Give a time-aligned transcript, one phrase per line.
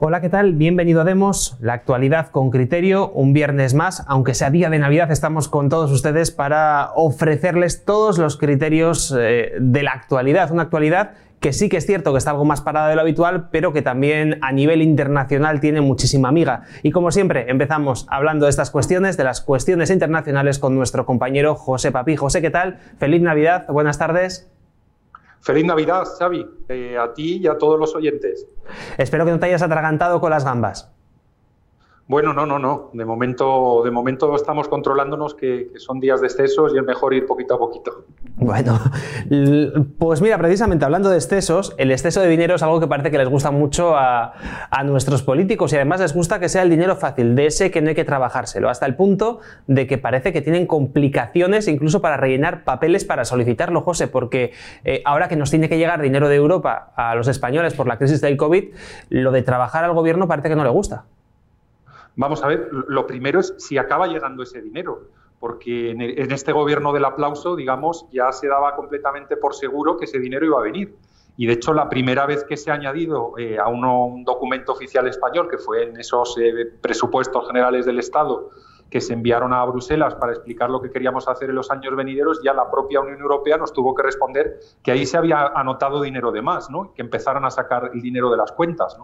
[0.00, 0.52] Hola, ¿qué tal?
[0.52, 5.10] Bienvenido a Demos, la actualidad con criterio, un viernes más, aunque sea día de Navidad,
[5.10, 11.14] estamos con todos ustedes para ofrecerles todos los criterios eh, de la actualidad, una actualidad
[11.40, 13.82] que sí que es cierto que está algo más parada de lo habitual, pero que
[13.82, 16.62] también a nivel internacional tiene muchísima amiga.
[16.84, 21.56] Y como siempre, empezamos hablando de estas cuestiones, de las cuestiones internacionales, con nuestro compañero
[21.56, 22.14] José Papi.
[22.14, 22.78] José, ¿qué tal?
[22.98, 24.48] Feliz Navidad, buenas tardes.
[25.40, 28.46] Feliz Navidad, Xavi, eh, a ti y a todos los oyentes.
[28.96, 30.92] Espero que no te hayas atragantado con las gambas.
[32.08, 32.88] Bueno, no, no, no.
[32.94, 37.26] De momento, de momento estamos controlándonos que, son días de excesos y es mejor ir
[37.26, 38.06] poquito a poquito.
[38.36, 38.80] Bueno,
[39.98, 43.18] pues mira, precisamente hablando de excesos, el exceso de dinero es algo que parece que
[43.18, 44.32] les gusta mucho a,
[44.86, 47.90] nuestros políticos y además les gusta que sea el dinero fácil, de ese que no
[47.90, 52.64] hay que trabajárselo, hasta el punto de que parece que tienen complicaciones incluso para rellenar
[52.64, 54.52] papeles para solicitarlo, José, porque
[54.84, 57.98] eh, ahora que nos tiene que llegar dinero de Europa a los españoles por la
[57.98, 58.68] crisis del COVID,
[59.10, 61.04] lo de trabajar al gobierno parece que no le gusta.
[62.18, 65.02] Vamos a ver, lo primero es si acaba llegando ese dinero,
[65.38, 70.18] porque en, este gobierno del aplauso, digamos, ya se daba completamente por seguro que ese
[70.18, 70.96] dinero iba a venir.
[71.36, 75.06] Y de hecho, la primera vez que se ha añadido eh, a un documento oficial
[75.06, 78.50] español, que fue en esos eh, presupuestos generales del Estado
[78.90, 82.40] que se enviaron a Bruselas para explicar lo que queríamos hacer en los años venideros,
[82.42, 86.32] ya la propia Unión Europea nos tuvo que responder que ahí se había anotado dinero
[86.32, 86.92] de más, ¿no?
[86.94, 88.98] que empezaran a sacar el dinero de las cuentas.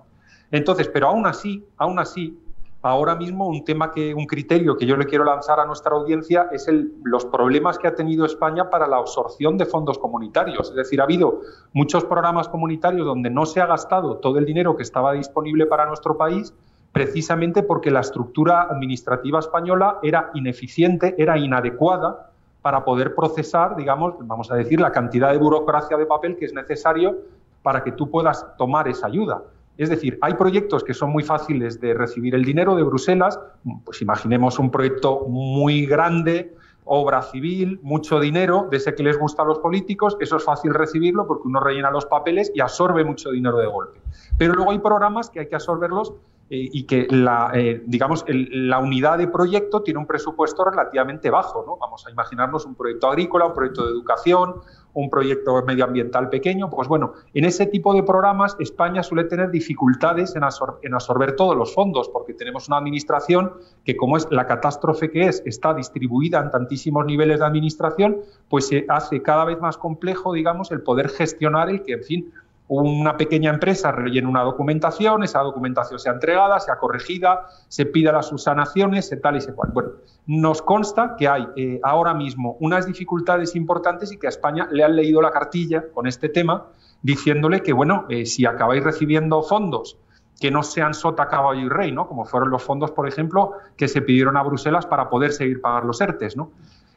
[0.50, 2.40] Entonces, pero aún así, aún así,
[2.84, 6.48] ahora mismo un tema que, un criterio que yo le quiero lanzar a nuestra audiencia
[6.52, 10.68] es el, los problemas que ha tenido España para la absorción de fondos comunitarios.
[10.68, 11.40] Es decir, ha habido
[11.72, 15.86] muchos programas comunitarios donde no se ha gastado todo el dinero que estaba disponible para
[15.86, 16.52] nuestro país
[16.92, 24.52] precisamente porque la estructura administrativa española era ineficiente, era inadecuada para poder procesar, digamos, vamos
[24.52, 27.16] a decir, la cantidad de burocracia de papel que es necesario
[27.62, 29.42] para que tú puedas tomar esa ayuda.
[29.76, 33.40] Es decir, hay proyectos que son muy fáciles de recibir el dinero de Bruselas,
[33.84, 36.54] pues imaginemos un proyecto muy grande,
[36.84, 40.74] obra civil, mucho dinero, de ese que les gusta a los políticos, eso es fácil
[40.74, 44.00] recibirlo porque uno rellena los papeles y absorbe mucho dinero de golpe.
[44.38, 46.12] Pero luego hay programas que hay que absorberlos
[46.50, 51.64] eh, y que la, eh, digamos, la unidad de proyecto tiene un presupuesto relativamente bajo.
[51.66, 51.78] ¿no?
[51.78, 54.56] Vamos a imaginarnos un proyecto agrícola, un proyecto de educación,
[54.94, 56.70] un proyecto medioambiental pequeño.
[56.70, 61.74] Pues bueno, en ese tipo de programas España suele tener dificultades en, absorber todos los
[61.74, 63.52] fondos, porque tenemos una administración
[63.84, 68.18] que, como es la catástrofe que es, está distribuida en tantísimos niveles de administración,
[68.48, 72.32] pues se hace cada vez más complejo, digamos, el poder gestionar el que, en fin,
[72.68, 78.28] una pequeña empresa rellena una documentación, esa documentación sea entregada, sea corregida, se pida las
[78.28, 79.70] subsanaciones, se tal y se cual.
[79.72, 79.90] Bueno,
[80.26, 84.82] nos consta que hay eh, ahora mismo unas dificultades importantes y que a España le
[84.82, 86.66] han leído la cartilla con este tema,
[87.02, 89.98] diciéndole que, bueno, eh, si acabáis recibiendo fondos
[90.40, 92.08] que no sean sota, caballo y rey, ¿no?
[92.08, 95.84] Como fueron los fondos, por ejemplo, que se pidieron a Bruselas para poder seguir pagar
[95.84, 96.50] los ERTES, ¿no?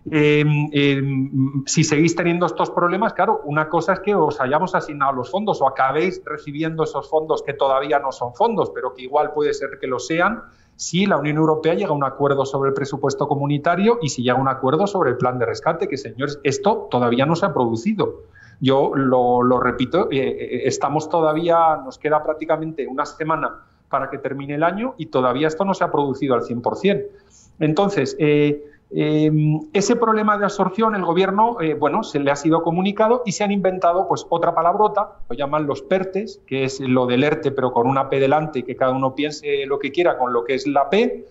[0.09, 5.13] Em, em, si seguís teniendo estos problemas, claro, una cosa es que os hayamos asignado
[5.13, 9.31] los fondos o acabéis recibiendo esos fondos que todavía no son fondos, pero que igual
[9.33, 10.43] puede ser que lo sean,
[10.77, 14.37] si la Unión Europea llega a un acuerdo sobre el presupuesto comunitario y si llega
[14.37, 17.53] a un acuerdo sobre el plan de rescate, que señores, esto todavía no se ha
[17.53, 18.21] producido.
[18.61, 24.55] Yo lo, repito, eh, eh, estamos todavía, nos queda prácticamente una semana para que termine
[24.55, 27.07] el año y todavía esto no se ha producido al 100%.
[27.59, 29.31] Entonces, eh, eh,
[29.73, 33.43] ese problema de absorción, el gobierno, eh, bueno, se le ha sido comunicado y se
[33.43, 37.71] han inventado pues otra palabrota, lo llaman los PERTES, que es lo del ERTE, pero
[37.71, 40.67] con una P delante, que cada uno piense lo que quiera con lo que es
[40.67, 41.25] la P,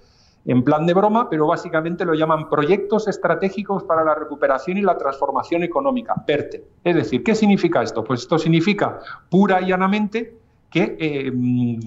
[0.44, 4.96] en plan de broma, pero básicamente lo llaman proyectos estratégicos para la recuperación y la
[4.96, 6.62] transformación económica, PERTE.
[6.84, 8.04] Es decir, ¿qué significa esto?
[8.04, 10.36] Pues esto significa pura y llanamente
[10.76, 11.32] que, eh,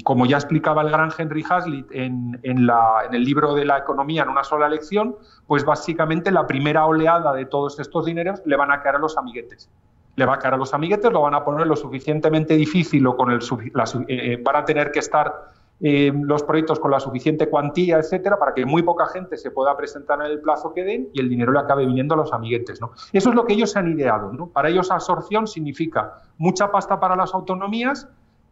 [0.03, 4.44] como ya explicaba el gran Henry Hazlitt en, el libro de la economía en una
[4.44, 8.96] sola lección, pues básicamente la primera oleada de todos estos dineros le van a caer
[8.96, 9.69] a los amiguetes.
[10.16, 13.16] Le va a caer a los amiguetes, lo van a poner lo suficientemente difícil o
[13.16, 17.99] con el, eh, eh, van a tener que estar los proyectos con la suficiente cuantía,
[17.99, 21.22] etcétera, para que muy poca gente se pueda presentar en el plazo que den y
[21.22, 22.81] el dinero le acabe viniendo a los amiguetes.
[23.14, 24.34] Eso es lo que ellos se han ideado.
[24.34, 24.47] ¿no?
[24.47, 28.09] Para ellos absorción significa mucha pasta para las autonomías,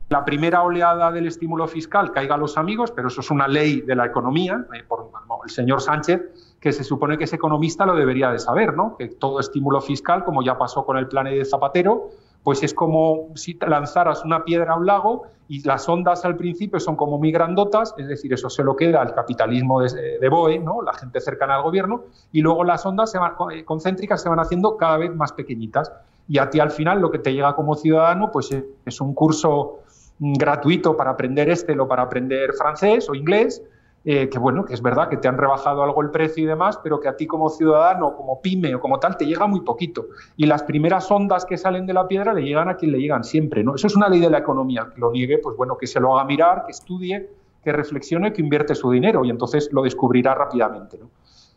[0.09, 3.81] la primera oleada del estímulo fiscal caiga a los amigos, pero eso es una ley
[3.81, 5.09] de la economía, eh, por
[5.43, 6.21] el señor Sánchez,
[6.61, 8.95] que se supone que ese economista lo debería de saber, ¿no?
[8.97, 12.09] Que todo estímulo fiscal, como ya pasó con el plan de Zapatero,
[12.43, 16.79] pues es como si lanzaras una piedra a un lago y las ondas al principio
[16.79, 20.59] son como muy grandotas, es decir, eso se lo queda al capitalismo de, de BOE,
[20.59, 20.81] ¿no?
[20.81, 24.97] la gente cercana al gobierno, y luego las ondas eh, concéntricas se van haciendo cada
[24.97, 25.91] vez más pequeñitas.
[26.29, 28.51] Y a ti al final lo que te llega como ciudadano pues
[28.85, 29.79] es un curso
[30.19, 33.61] gratuito para aprender este o para aprender francés o inglés,
[34.05, 36.79] eh, que bueno, que es verdad que te han rebajado algo el precio y demás,
[36.81, 40.07] pero que a ti como ciudadano, como pyme o como tal, te llega muy poquito.
[40.37, 43.23] Y las primeras ondas que salen de la piedra le llegan a quien le llegan
[43.23, 43.75] siempre, ¿no?
[43.75, 46.15] Eso es una ley de la economía, que lo niegue, pues bueno, que se lo
[46.15, 47.29] haga mirar, que estudie,
[47.63, 51.09] que reflexione, que invierte su dinero y entonces lo descubrirá rápidamente, ¿no?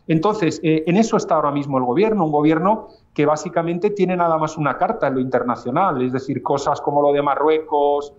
[0.09, 4.39] Entonces, eh, en eso está ahora mismo el gobierno, un gobierno que básicamente tiene nada
[4.39, 8.13] más una carta en lo internacional, es decir, cosas como lo de Marruecos,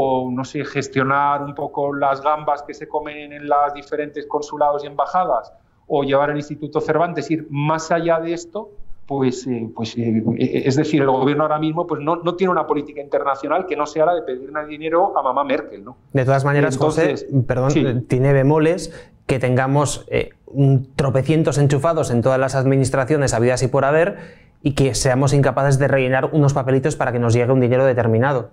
[0.00, 4.84] o, no sé, gestionar un poco las gambas que se comen en los diferentes consulados
[4.84, 5.52] y embajadas,
[5.88, 8.70] o llevar el Instituto Cervantes, ir más allá de esto,
[9.06, 12.64] pues, eh, pues eh, es decir, el gobierno ahora mismo pues no, no, tiene una
[12.64, 15.82] política internacional que no sea la de pedirle dinero a mamá Merkel.
[15.82, 15.96] ¿no?
[16.12, 17.16] De todas maneras, José,
[17.48, 18.94] perdón, tiene bemoles
[19.26, 24.18] que tengamos eh, un tropecientos enchufados en todas las administraciones habidas y por haber
[24.62, 28.50] y que seamos incapaces de rellenar unos papelitos para que nos llegue un dinero determinado.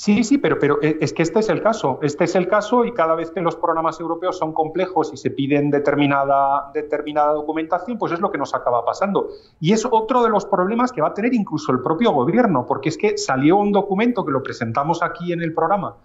[0.00, 1.98] Sí, sí, pero, pero eh, es que este es el caso.
[2.00, 5.30] Este es el caso y cada vez que los programas europeos son complejos y se
[5.30, 6.72] piden determinada,
[7.34, 9.28] documentación, pues es lo que nos acaba pasando.
[9.60, 12.88] Y es otro de los problemas que va a tener incluso el propio gobierno, porque
[12.88, 15.96] es que salió un documento que lo presentamos aquí en el programa,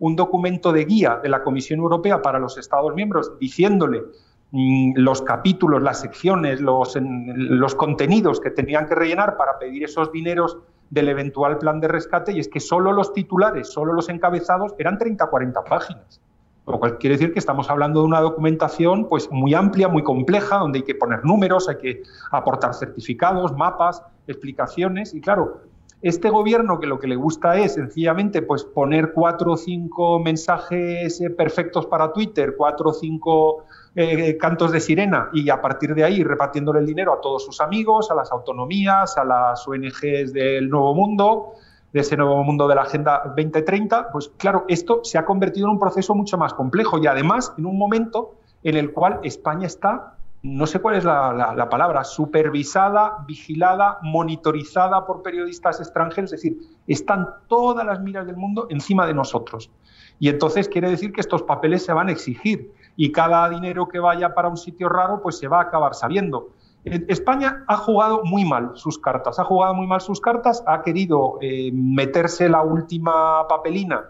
[0.00, 4.02] un documento de guía de la Comisión Europea para los Estados miembros diciéndole
[4.50, 10.10] mm, los capítulos, las secciones, los, los contenidos que tenían que rellenar para pedir esos
[10.10, 10.58] dineros
[10.90, 14.98] del eventual plan de rescate y es que solo los titulares, solo los encabezados eran
[14.98, 16.20] 30-40 páginas.
[16.66, 20.56] Lo cual quiere decir que estamos hablando de una documentación pues, muy amplia, muy compleja,
[20.56, 25.12] donde hay que poner números, hay que aportar certificados, mapas, explicaciones.
[25.12, 25.60] Y claro,
[26.00, 31.20] este gobierno que lo que le gusta es sencillamente pues, poner cuatro o cinco mensajes
[31.20, 33.64] eh, perfectos para Twitter, cuatro o cinco
[33.96, 37.60] eh, cantos de sirena y a partir de ahí repartiéndole el dinero a todos sus
[37.60, 41.52] amigos, a las autonomías, a las ONGs del Nuevo Mundo,
[41.92, 45.74] de ese nuevo mundo de la Agenda 2030, pues claro, esto se ha convertido en
[45.74, 50.16] un proceso mucho más complejo y además en un momento en el cual España está,
[50.42, 56.58] no sé cuál es la, la palabra, supervisada, vigilada, monitorizada por periodistas extranjeros, es decir,
[56.88, 59.70] están todas las miras del mundo encima de nosotros.
[60.18, 63.98] Y entonces quiere decir que estos papeles se van a exigir y cada dinero que
[63.98, 66.50] vaya para un sitio raro pues se va a acabar sabiendo.
[66.84, 71.38] España ha jugado muy mal sus cartas, ha jugado muy mal sus cartas, ha querido
[71.40, 74.04] eh, meterse la última papelina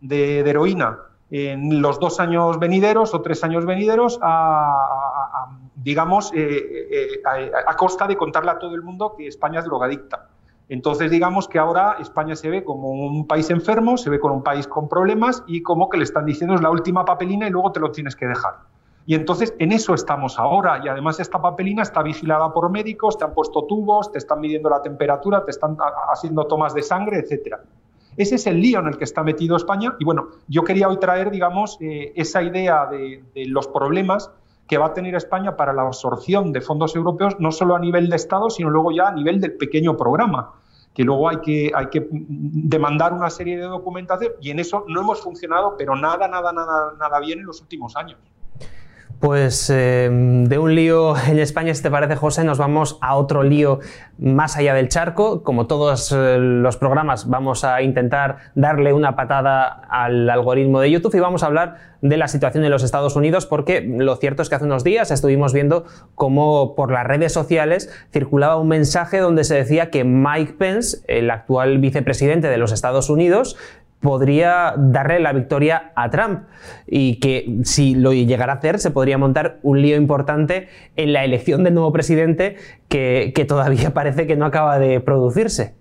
[0.00, 0.98] de, heroína
[1.30, 5.46] en los dos años venideros o tres años venideros a,
[5.76, 7.20] digamos, eh, eh,
[7.66, 10.28] a, costa de contarle a todo el mundo que España es drogadicta.
[10.68, 14.42] Entonces, digamos que ahora España se ve como un país enfermo, se ve como un
[14.42, 17.72] país con problemas y como que le están diciendo es la última papelina y luego
[17.72, 18.54] te lo tienes que dejar.
[19.06, 20.82] Y entonces en eso estamos ahora.
[20.84, 24.68] Y además esta papelina está vigilada por médicos, te han puesto tubos, te están midiendo
[24.68, 25.78] la temperatura, te están
[26.12, 27.62] haciendo tomas de sangre, etcétera.
[28.18, 29.94] Ese es el lío en el que está metido España.
[29.98, 34.30] Y bueno, yo quería hoy traer, digamos, eh, esa idea de, de los problemas
[34.68, 38.08] que va a tener España para la absorción de fondos europeos, no solo a nivel
[38.10, 40.52] de Estado, sino luego ya a nivel del pequeño programa
[40.94, 45.00] que luego hay que, hay que demandar una serie de documentación y en eso no
[45.00, 48.18] hemos funcionado, pero nada, nada, nada, nada bien en los últimos años.
[49.20, 53.42] Pues eh, de un lío en España, si te parece, José, nos vamos a otro
[53.42, 53.80] lío
[54.16, 55.42] más allá del charco.
[55.42, 61.16] Como todos eh, los programas, vamos a intentar darle una patada al algoritmo de YouTube
[61.16, 64.48] y vamos a hablar de la situación en los Estados Unidos, porque lo cierto es
[64.48, 69.42] que hace unos días estuvimos viendo cómo por las redes sociales circulaba un mensaje donde
[69.42, 73.56] se decía que Mike Pence, el actual vicepresidente de los Estados Unidos,
[74.00, 76.44] podría darle la victoria a Trump
[76.86, 81.24] y que si lo llegara a hacer se podría montar un lío importante en la
[81.24, 82.56] elección del nuevo presidente
[82.88, 85.74] que, todavía parece que no acaba de producirse.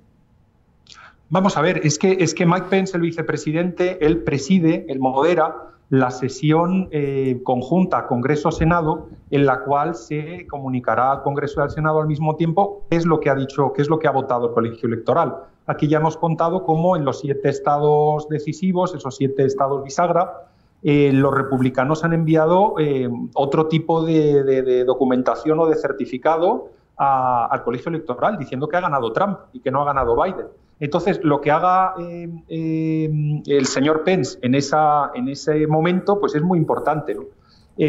[1.29, 5.55] Vamos a ver, es que, es que Mike Pence, el vicepresidente, él preside, él modera
[5.89, 12.01] la sesión eh, conjunta Congreso-Senado, en la cual se comunicará al Congreso y al Senado
[12.01, 14.47] al mismo tiempo qué es lo que ha dicho, qué es lo que ha votado
[14.47, 15.35] el colegio electoral.
[15.67, 20.47] Aquí ya hemos contado cómo en los siete estados decisivos, esos siete estados bisagra,
[20.81, 27.89] eh, los republicanos han enviado eh, otro tipo de, documentación o de certificado al colegio
[27.89, 30.47] electoral diciendo que ha ganado Trump y que no ha ganado Biden.
[30.79, 37.17] Entonces, lo que haga eh, el señor Pence en, ese momento, pues es muy importante.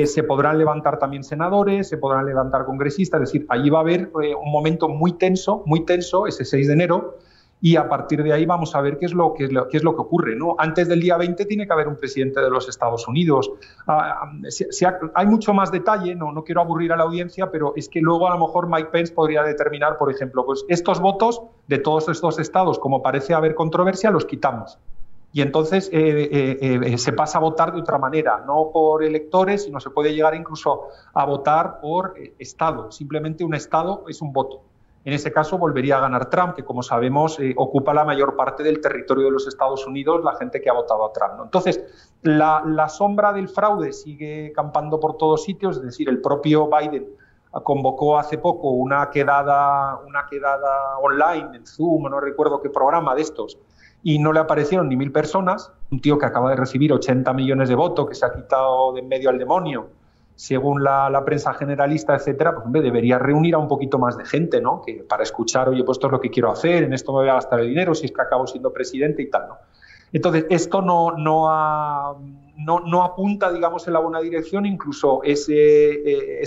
[0.05, 4.11] se podrán levantar también senadores, se podrán levantar congresistas, es decir, allí va a haber
[4.15, 7.19] un momento muy tenso, muy tenso, ese 6 de enero,
[7.61, 10.01] y a partir de ahí vamos a ver qué es lo, qué es lo, que
[10.01, 10.37] ocurre.
[10.37, 10.55] ¿no?
[10.59, 13.51] Antes del día 20 tiene que haber un presidente de los Estados Unidos.
[13.87, 17.89] Ah, ah, hay mucho más detalle, no, no quiero aburrir a la audiencia, pero es
[17.89, 21.79] que luego a lo mejor Mike Pence podría determinar, por ejemplo, pues estos votos de
[21.79, 24.79] todos estos estados, como parece haber controversia, los quitamos.
[25.31, 29.79] y entonces eh, eh, se pasa a votar de otra manera, no por electores, sino
[29.79, 32.91] se puede llegar incluso a votar por Estado.
[32.91, 34.63] Simplemente un Estado es un voto.
[35.05, 38.81] En ese caso volvería a ganar Trump, que como sabemos ocupa la mayor parte del
[38.81, 41.41] territorio de los Estados Unidos, la gente que ha votado a Trump.
[41.45, 41.83] Entonces,
[42.23, 47.07] la, la, sombra del fraude sigue campando por todos sitios, es decir, el propio Biden
[47.63, 53.23] convocó hace poco una quedada, una quedada online en Zoom, no recuerdo qué programa de
[53.23, 53.59] estos,
[54.03, 55.73] y no le aparecieron ni mil personas.
[55.91, 59.01] Un tío que acaba de recibir 80 millones de votos, que se ha quitado de
[59.01, 59.89] en medio al demonio,
[60.39, 64.83] según la, prensa generalista, etcétera, pues debería reunir a un poquito más de gente, ¿no?
[64.83, 67.29] Que para escuchar, oye, pues esto es lo que quiero hacer, en esto me voy
[67.29, 69.57] a gastar el dinero, si es que acabo siendo presidente y tal, ¿no?
[70.13, 71.51] Entonces, esto no,
[73.03, 76.45] apunta, digamos, en la buena dirección, incluso ese, eh,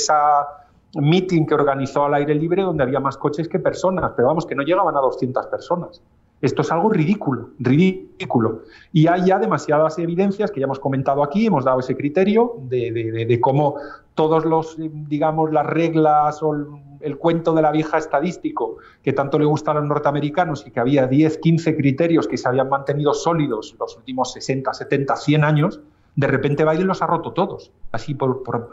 [0.96, 4.56] meeting que organizó al aire libre donde había más coches que personas, pero vamos, que
[4.56, 6.02] no llegaban a 200 personas.
[6.42, 8.64] Esto es algo ridículo, ridículo.
[8.92, 13.40] Y hay ya demasiadas evidencias que ya hemos comentado aquí, hemos dado ese criterio de,
[13.40, 13.76] cómo
[14.16, 16.56] todos los, digamos, las reglas o
[17.00, 20.80] el, cuento de la vieja estadístico que tanto le gusta a los norteamericanos y que
[20.80, 25.82] había 10, 15 criterios que se habían mantenido sólidos los últimos 60, 70, 100 años,
[26.16, 27.72] de repente Biden los ha roto todos.
[27.92, 28.18] Así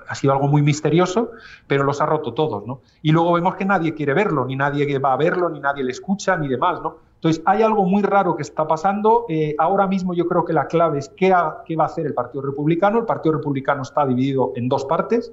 [0.09, 1.31] ha sido algo muy misterioso,
[1.67, 2.67] pero los ha roto todos.
[2.67, 2.81] ¿no?
[3.03, 5.93] Y luego vemos que nadie quiere verlo, ni nadie va a verlo, ni nadie le
[5.93, 6.81] escucha, ni demás.
[6.83, 7.08] ¿no?
[7.19, 9.27] Entonces, hay algo muy raro que está pasando.
[9.29, 12.43] Eh, ahora mismo yo creo que la clave es qué, va a hacer el Partido
[12.43, 13.01] Republicano.
[13.01, 15.33] El Partido Republicano está dividido en dos partes,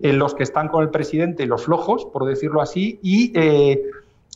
[0.00, 3.82] en los que están con el presidente, los flojos, por decirlo así, y eh,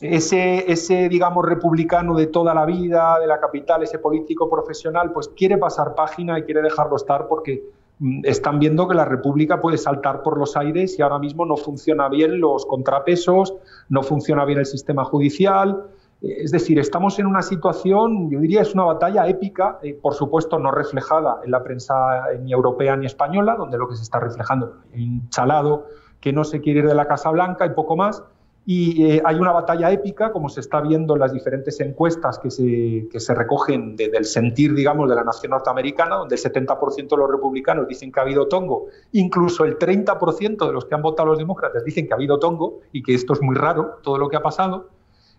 [0.01, 5.27] ese, ese, digamos, republicano de toda la vida, de la capital, ese político profesional, pues
[5.27, 7.65] quiere pasar página y quiere dejarlo estar porque
[7.99, 11.55] mm, están viendo que la República puede saltar por los aires y ahora mismo no
[11.55, 13.53] funciona bien los contrapesos,
[13.89, 15.83] no funciona bien el sistema judicial.
[16.21, 20.13] Eh, es decir, estamos en una situación, yo diría, es una batalla épica, eh, por
[20.13, 21.93] supuesto no reflejada en la prensa
[22.41, 25.85] ni europea ni española, donde lo que se está reflejando es un chalado
[26.19, 28.23] que no se quiere ir de la Casa Blanca y poco más
[28.71, 32.51] y eh, hay una batalla épica, como se está viendo en las diferentes encuestas que
[32.51, 37.17] se, que se recogen del sentir, digamos, de la nación norteamericana, donde el 70% de
[37.17, 41.29] los republicanos dicen que ha habido tongo, incluso el 30% de los que han votado
[41.29, 44.29] los demócratas dicen que ha habido tongo y que esto es muy raro, todo lo
[44.29, 44.89] que ha pasado.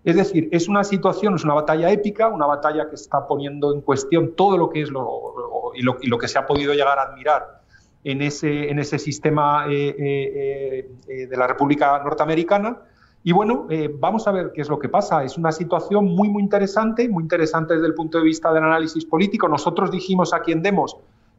[0.04, 3.82] Es decir, es una situación, es una batalla épica, una batalla que está poniendo en
[3.82, 6.98] cuestión todo lo que es lo, y, lo, y lo que se ha podido llegar
[6.98, 7.60] a admirar
[8.02, 12.78] en ese, en ese sistema eh, eh, de la República Norteamericana
[13.22, 15.22] y bueno, eh, vamos a ver qué es lo que pasa.
[15.24, 19.04] Es una situación muy, muy interesante, muy interesante desde el punto de vista del análisis
[19.04, 19.46] político.
[19.46, 20.96] Nosotros dijimos aquí en Demos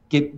[0.08, 0.36] que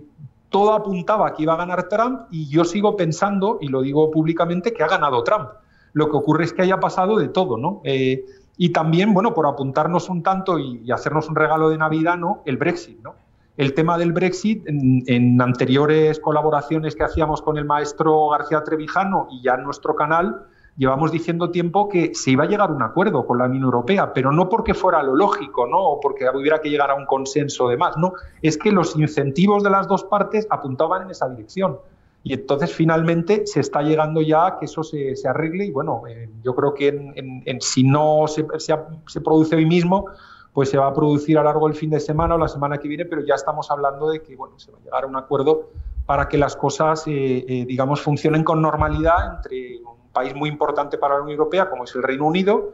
[0.48, 4.72] todo apuntaba que iba a ganar Trump y yo sigo pensando, y lo digo públicamente,
[4.72, 5.50] que ha ganado Trump.
[5.94, 7.80] Lo que ocurre es que haya pasado de todo, ¿no?
[7.84, 8.24] Eh,
[8.56, 12.42] y también, bueno, por apuntarnos un tanto y, hacernos un regalo de Navidad, ¿no?
[12.44, 13.14] El Brexit, ¿no?
[13.56, 19.42] El tema del Brexit, en, anteriores colaboraciones que hacíamos con el maestro García Trevijano y
[19.42, 20.46] ya en nuestro canal,
[20.76, 24.12] llevamos diciendo tiempo que se iba a llegar a un acuerdo con la Unión Europea,
[24.12, 25.78] pero no porque fuera lo lógico, ¿no?
[25.78, 28.14] O porque hubiera que llegar a un consenso de más, no.
[28.42, 31.78] Es que los incentivos de las dos partes apuntaban en esa dirección.
[32.26, 36.30] Y entonces finalmente se está llegando ya a que eso se, arregle y bueno, eh,
[36.42, 40.06] yo creo que en, si no se, se, produce hoy mismo,
[40.54, 42.88] pues se va a producir a largo del fin de semana o la semana que
[42.88, 45.68] viene, pero ya estamos hablando de que bueno, se va a llegar a un acuerdo
[46.06, 49.80] para que las cosas, eh, eh, digamos, funcionen con normalidad entre
[50.14, 52.72] país muy importante para la Unión Europea, como es el Reino Unido,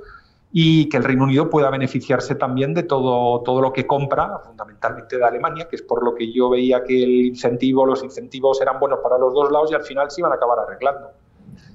[0.53, 5.17] y que el Reino Unido pueda beneficiarse también de todo, todo lo que compra, fundamentalmente
[5.17, 8.81] de Alemania, que es por lo que yo veía que el incentivo, los incentivos eran
[8.81, 11.11] buenos para los dos lados y al final se iban a acabar arreglando.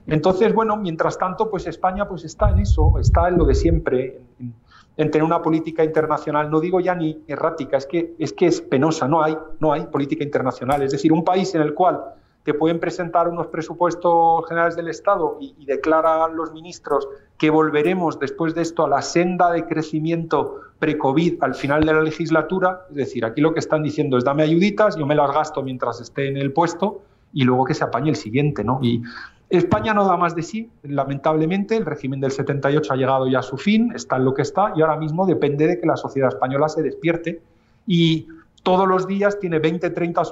[0.08, 4.22] Entonces, bueno, mientras tanto, pues España pues está en eso, está en lo de siempre,
[4.40, 4.54] en,
[4.98, 8.62] en tener una política internacional, no digo ya ni errática, es que, es que es
[8.62, 10.82] penosa, no hay, no hay política internacional.
[10.84, 12.04] Es decir, un país en el cual
[12.46, 17.08] te pueden presentar unos presupuestos generales del Estado y, declaran los ministros
[17.40, 22.02] que volveremos después de esto a la senda de crecimiento pre-COVID al final de la
[22.04, 22.86] legislatura.
[22.92, 26.00] Es decir, aquí lo que están diciendo es dame ayuditas, yo me las gasto mientras
[26.00, 27.02] esté en el puesto
[27.34, 28.64] y luego que se apañe el siguiente.
[28.64, 28.78] ¿no?
[28.80, 29.02] Y
[29.50, 31.76] España no da más de sí, lamentablemente.
[31.76, 34.72] El régimen del 78 ha llegado ya a su fin, está en lo que está
[34.76, 37.42] y ahora mismo depende de que la sociedad española se despierte
[37.88, 38.28] y
[38.66, 40.24] todos los días tiene 20, 30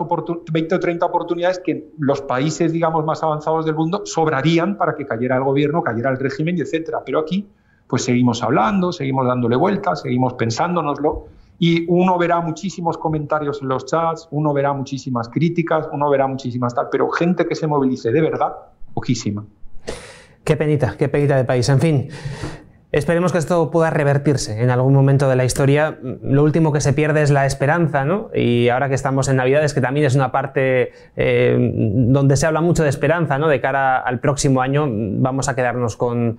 [0.51, 5.05] 20 o 30 oportunidades que los países, digamos, más avanzados del mundo sobrarían para que
[5.05, 7.03] cayera el gobierno, cayera el régimen, etcétera.
[7.05, 7.47] Pero aquí,
[7.85, 11.27] pues seguimos hablando, seguimos dándole vueltas, seguimos pensándonoslo
[11.59, 16.73] y uno verá muchísimos comentarios en los chats, uno verá muchísimas críticas, uno verá muchísimas
[16.73, 18.51] tal, pero gente que se movilice de verdad,
[18.95, 19.45] poquísima.
[20.43, 21.69] Qué penita, qué penita de país.
[21.69, 22.09] En fin,
[22.93, 25.97] Esperemos que esto pueda revertirse en algún momento de la historia.
[26.21, 28.29] Lo último que se pierde es la esperanza, ¿no?
[28.35, 32.61] Y ahora que estamos en Navidades, que también es una parte eh, donde se habla
[32.61, 33.47] mucho de esperanza, ¿no?
[33.47, 36.37] De cara al próximo año, vamos a quedarnos con,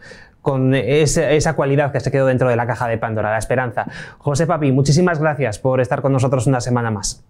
[0.75, 3.87] esa, cualidad que se quedó dentro de la caja de Pandora, la esperanza.
[4.19, 7.25] José Papi, muchísimas gracias por estar con nosotros una semana más.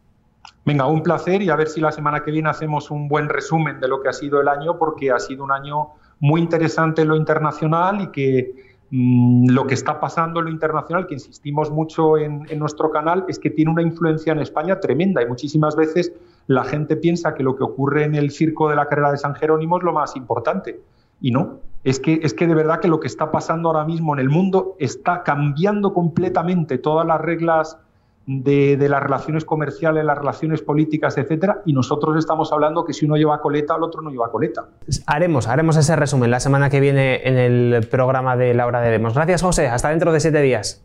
[0.66, 3.80] Venga, un placer y a ver si la semana que viene hacemos un buen resumen
[3.80, 7.08] de lo que ha sido el año, porque ha sido un año muy interesante en
[7.08, 12.46] lo internacional y que lo que está pasando en lo internacional, que insistimos mucho en,
[12.56, 16.12] nuestro canal, es que tiene una influencia en España tremenda y muchísimas veces
[16.46, 19.34] la gente piensa que lo que ocurre en el circo de la carrera de San
[19.34, 20.80] Jerónimo es lo más importante.
[21.20, 24.14] Y no, es que, es que de verdad que lo que está pasando ahora mismo
[24.14, 27.78] en el mundo está cambiando completamente todas las reglas
[28.26, 33.16] de, las relaciones comerciales, las relaciones políticas, etcétera, y nosotros estamos hablando que si uno
[33.16, 34.68] lleva coleta, el otro no lleva coleta.
[35.06, 38.90] Haremos, haremos ese resumen la semana que viene en el programa de La Hora de
[38.90, 39.14] Demos.
[39.14, 39.68] Gracias, José.
[39.68, 40.82] Hasta dentro de siete días.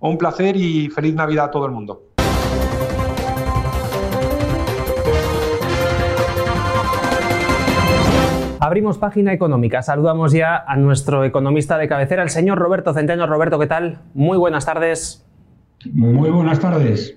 [0.00, 2.02] Un placer y feliz Navidad a todo el mundo.
[8.60, 9.82] Abrimos página económica.
[9.82, 13.26] Saludamos ya a nuestro economista de cabecera, el señor Roberto Centeno.
[13.26, 13.98] Roberto, ¿qué tal?
[14.14, 15.22] Muy buenas tardes.
[15.92, 17.16] Muy buenas tardes.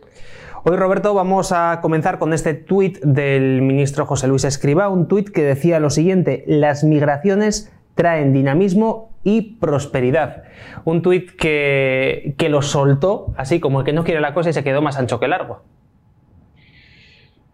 [0.63, 5.29] Hoy, Roberto, vamos a comenzar con este tuit del ministro José Luis Escriba, un tuit
[5.29, 10.43] que decía lo siguiente, las migraciones traen dinamismo y prosperidad.
[10.83, 14.53] Un tuit que, que lo soltó, así como el que no quiere la cosa y
[14.53, 15.63] se quedó más ancho que largo.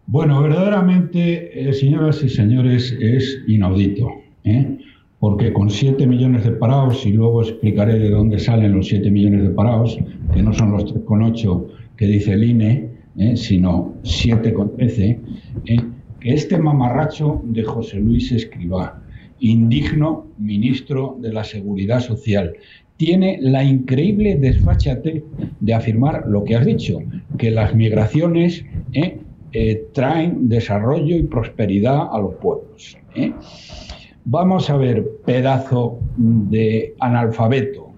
[0.06, 4.08] Bueno, verdaderamente, eh, señoras y señores, es inaudito.
[4.44, 4.78] ¿eh?
[5.24, 9.44] Porque con 7 millones de parados, y luego explicaré de dónde salen los 7 millones
[9.44, 9.98] de parados,
[10.34, 11.66] que no son los 3,8
[11.96, 15.18] que dice el INE, eh, sino 7,13,
[15.64, 15.76] eh,
[16.20, 19.02] que este mamarracho de José Luis Escribá,
[19.40, 22.52] indigno ministro de la Seguridad Social,
[22.98, 25.24] tiene la increíble desfachate
[25.58, 26.98] de afirmar lo que has dicho,
[27.38, 32.98] que las migraciones eh, traen desarrollo y prosperidad a los pueblos.
[34.26, 37.90] Vamos a ver, pedazo de analfabeto.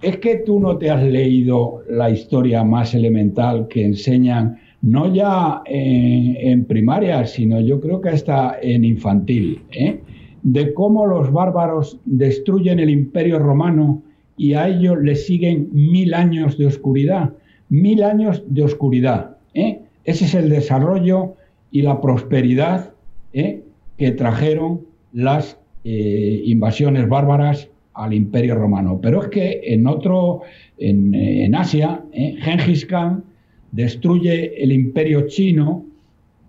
[0.00, 5.62] ¿Es que tú no te has leído la historia más elemental que enseñan, no ya
[5.66, 10.00] en, primaria, sino yo creo que hasta en infantil, ¿eh?
[10.44, 14.00] de cómo los bárbaros destruyen el imperio romano
[14.36, 17.32] y a ellos le siguen mil años de oscuridad?
[17.68, 19.38] Mil años de oscuridad.
[19.54, 19.80] ¿eh?
[20.04, 21.34] Ese es el desarrollo
[21.72, 22.92] y la prosperidad
[23.32, 23.64] ¿eh?
[23.96, 29.00] que trajeron las eh, invasiones bárbaras al Imperio Romano.
[29.00, 30.42] Pero es que en otro,
[30.76, 33.24] en, Asia, eh, Genghis Khan
[33.72, 35.84] destruye el Imperio chino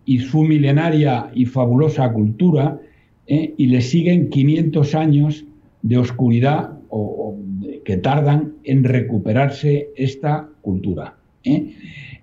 [0.05, 2.79] y su milenaria y fabulosa cultura
[3.27, 5.45] eh, y le siguen 500 años
[5.83, 7.37] de oscuridad o,
[7.85, 11.15] que tardan en recuperarse esta cultura.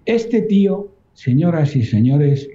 [0.05, 2.49] Este tío, señoras y señores,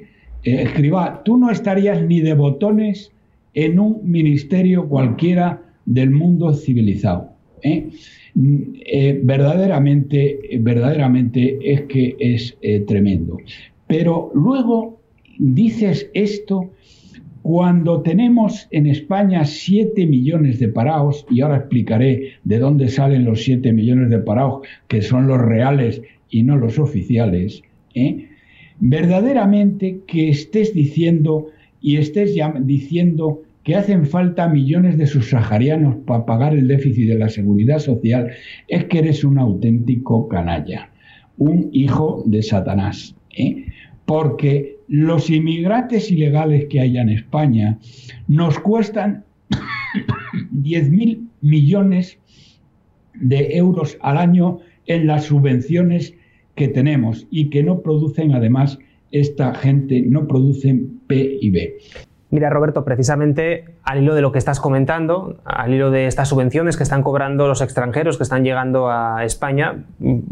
[0.44, 3.12] escriba, tú no estarías ni de botones
[3.54, 7.32] en un ministerio cualquiera del mundo civilizado.
[7.64, 7.90] ¿eh?
[8.36, 13.38] Eh, verdaderamente, verdaderamente es que es eh, tremendo.
[13.88, 15.02] Pero luego
[15.38, 16.72] dices esto
[17.42, 23.44] cuando tenemos en España 7 millones de parados, y ahora explicaré de dónde salen los
[23.44, 27.64] 7 millones de parados, que son los reales y no los oficiales,
[28.80, 31.48] verdaderamente que estés diciendo
[31.82, 37.18] y estés ya diciendo que hacen falta millones de subsaharianos para pagar el déficit de
[37.18, 38.32] la seguridad social,
[38.68, 40.90] es que eres un auténtico canalla,
[41.38, 43.16] un hijo de Satanás.
[43.38, 43.66] ¿eh?
[44.06, 47.78] Porque los inmigrantes ilegales que hay en España
[48.28, 49.24] nos cuestan
[50.54, 52.18] 10.000 millones
[53.14, 56.16] de euros al año en las subvenciones
[56.56, 58.80] que tenemos y que no producen además
[59.12, 61.01] esta gente, no producen
[62.32, 66.78] Mira, Roberto, precisamente al hilo de lo que estás comentando, al hilo de estas subvenciones
[66.78, 69.84] que están cobrando los extranjeros que están llegando a España,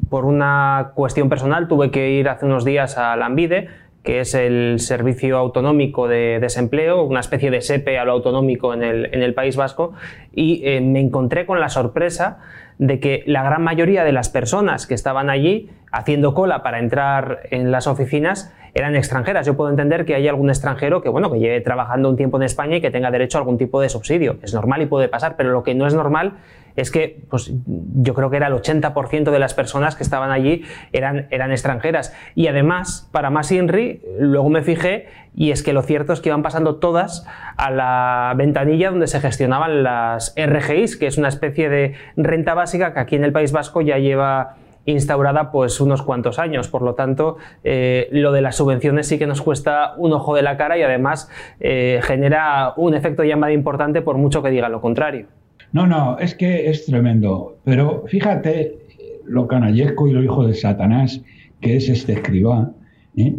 [0.10, 3.68] por una cuestión personal tuve que ir hace unos días a la Ambide,
[4.02, 8.82] que es el Servicio Autonómico de Desempleo, una especie de SEPE a lo autonómico en
[8.82, 9.92] el, País Vasco,
[10.34, 12.40] y eh, me encontré con la sorpresa
[12.78, 17.40] de que la gran mayoría de las personas que estaban allí haciendo cola para entrar
[17.52, 19.46] en las oficinas eran extranjeras.
[19.46, 22.44] Yo puedo entender que hay algún extranjero que, bueno, que lleve trabajando un tiempo en
[22.44, 24.38] España y que tenga derecho a algún tipo de subsidio.
[24.42, 26.38] Es normal y puede pasar, pero lo que no es normal
[26.76, 30.64] es que pues, yo creo que era el 80% de las personas que estaban allí
[30.94, 32.16] eran, eran extranjeras.
[32.36, 36.30] Y además, para más INRI, luego me fijé y es que lo cierto es que
[36.30, 37.26] iban pasando todas
[37.58, 42.94] a la ventanilla donde se gestionaban las RGIs, que es una especie de renta básica
[42.94, 46.68] que aquí en el País Vasco ya lleva instaurada pues unos cuantos años.
[46.68, 50.42] Por lo tanto, eh, lo de las subvenciones sí que nos cuesta un ojo de
[50.42, 54.82] la cara y además eh, genera un efecto llamada importante por mucho que diga lo
[54.82, 55.28] contrario.
[55.72, 57.58] No, no, es que es tremendo.
[57.64, 58.78] Pero fíjate
[59.26, 61.22] lo canallesco y lo hijo de Satanás
[61.62, 62.72] que es este escriba,
[63.16, 63.36] ¿eh?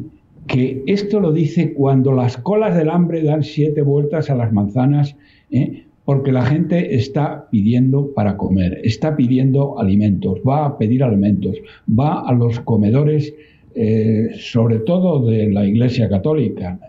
[0.47, 5.17] que esto lo dice cuando las colas del hambre dan siete vueltas a las manzanas,
[5.51, 5.87] ¿eh?
[6.11, 11.57] Porque la gente está pidiendo para comer, está pidiendo alimentos, va a pedir alimentos,
[11.89, 13.33] va a los comedores,
[13.77, 16.81] eh, sobre todo de la Iglesia Católica,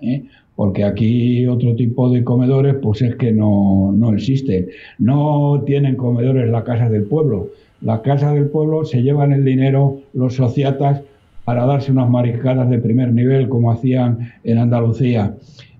[0.55, 4.69] porque aquí otro tipo de comedores pues es que no, no existen.
[4.97, 7.49] No tienen comedores la casa del pueblo.
[7.81, 11.03] La casa del pueblo se llevan el dinero los sociatas
[11.45, 15.35] para darse unas mariscadas de primer nivel como hacían en Andalucía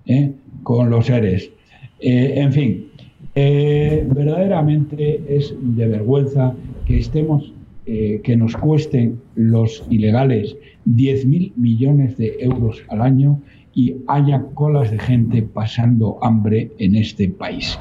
[0.06, 0.30] ¿eh?
[0.62, 1.50] con los seres.
[1.98, 2.91] Eh, en fin,
[3.34, 6.54] eh, verdaderamente es de vergüenza
[6.86, 7.52] que estemos,
[7.84, 13.40] que nos cuesten los ilegales 10.000 millones de euros al año
[13.74, 17.78] y haya colas de gente pasando hambre en este país.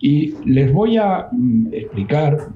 [0.00, 2.48] Y les voy a mm, explicar,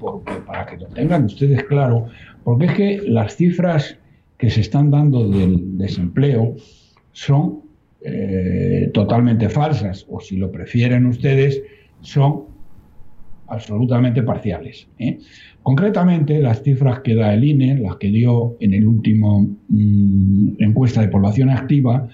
[0.46, 2.06] para que lo tengan ustedes claro,
[2.42, 3.98] porque es que las cifras
[4.38, 6.56] que se están dando del desempleo
[7.12, 7.60] son
[8.02, 11.62] eh, totalmente falsas, o si lo prefieren ustedes,
[12.04, 12.44] son
[13.48, 14.88] absolutamente parciales.
[14.98, 15.18] ¿eh?
[15.62, 21.00] Concretamente, las cifras que da el INE, las que dio en el último mm, encuesta
[21.00, 22.08] de población activa,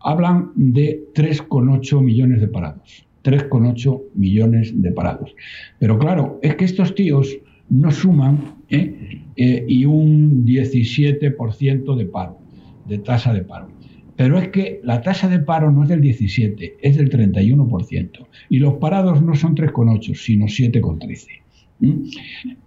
[0.00, 3.06] hablan de 3,8 millones de parados.
[3.24, 5.34] 3,8 millones de parados.
[5.78, 7.38] Pero claro, es que estos tíos
[7.70, 9.22] no suman ¿eh?
[9.36, 12.38] Eh, y un 17% de paro,
[12.86, 13.68] de tasa de paro.
[14.16, 18.26] Pero es que la tasa de paro no es del 17, es del 31%.
[18.48, 21.42] Y los parados no son 3,8, sino 7,13.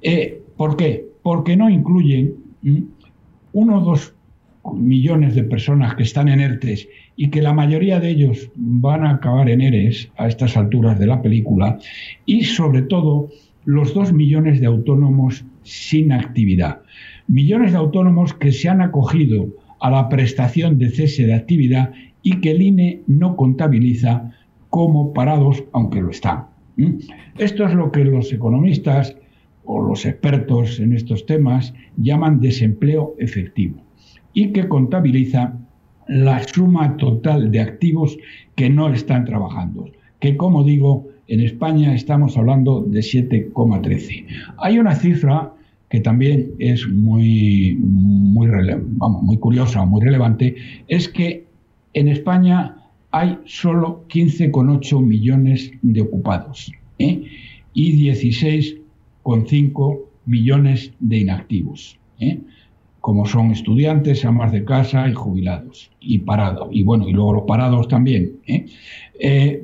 [0.02, 1.06] Eh, ¿Por qué?
[1.22, 2.36] Porque no incluyen
[3.54, 4.16] uno o dos
[4.74, 9.12] millones de personas que están en ERTES y que la mayoría de ellos van a
[9.12, 11.78] acabar en ERES a estas alturas de la película
[12.26, 13.30] y sobre todo
[13.64, 16.82] los dos millones de autónomos sin actividad.
[17.28, 19.48] Millones de autónomos que se han acogido
[19.86, 21.94] a la prestación de cese de actividad
[22.24, 24.32] y que el INE no contabiliza
[24.72, 26.46] como parados, aunque lo están.
[27.38, 29.16] Esto es lo que los economistas
[29.64, 33.76] o los expertos en estos temas llaman desempleo efectivo
[34.34, 35.54] y que contabiliza
[36.08, 38.18] la suma total de activos
[38.56, 44.26] que no están trabajando, que como digo, en España estamos hablando de 7,13.
[44.58, 45.54] Hay una cifra
[45.90, 48.48] que también es muy, muy,
[49.22, 50.56] muy curiosa, muy relevante,
[50.88, 51.46] es que
[51.94, 52.78] en España
[53.12, 57.24] hay solo 15,8 millones de ocupados ¿eh?
[57.74, 61.98] y 16,5 millones de inactivos.
[62.20, 62.40] ¿eh?
[63.00, 66.70] como son estudiantes, amas de casa y jubilados y parados.
[66.72, 69.62] Y bueno, y luego los parados también, eh,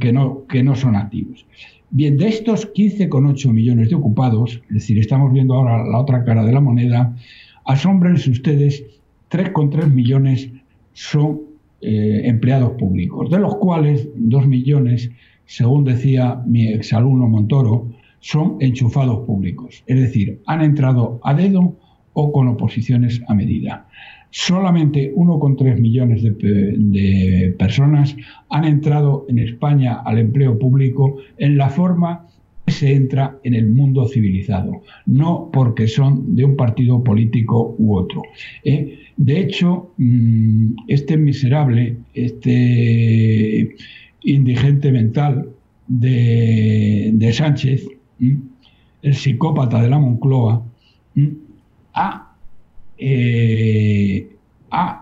[0.00, 1.46] que, no, que no son activos.
[1.90, 6.44] Bien, de estos 15,8 millones de ocupados, es decir, estamos viendo ahora la otra cara
[6.44, 7.16] de la moneda,
[7.64, 8.84] asómbrense ustedes,
[9.30, 10.50] 3,3 millones
[10.92, 11.40] son
[11.80, 15.10] empleados públicos, de los cuales 2 millones,
[15.46, 17.88] según decía mi exalumno Montoro,
[18.20, 19.82] son enchufados públicos.
[19.86, 21.76] Es decir, han entrado a dedo
[22.12, 23.86] o con oposiciones a medida.
[24.30, 28.14] Solamente 1,3 millones de, personas
[28.50, 32.26] han entrado en España al empleo público en la forma
[32.66, 37.96] que se entra en el mundo civilizado, no porque son de un partido político u
[37.96, 38.22] otro.
[38.64, 38.98] ¿eh?
[39.16, 43.74] De hecho, mm, este miserable, este
[44.22, 45.48] indigente mental
[45.86, 47.86] de, Sánchez,
[49.02, 50.62] el psicópata de la Moncloa,
[51.16, 51.32] eh,
[51.94, 52.27] ha,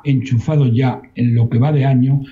[0.05, 2.23] enchufado ya en lo que va de año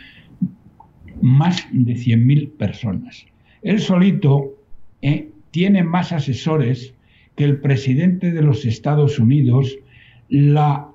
[1.21, 3.27] más de 100.000 personas.
[3.63, 4.55] Él solito
[5.03, 6.95] eh, tiene más asesores
[7.37, 9.77] que el presidente de los Estados Unidos,
[10.29, 10.89] la,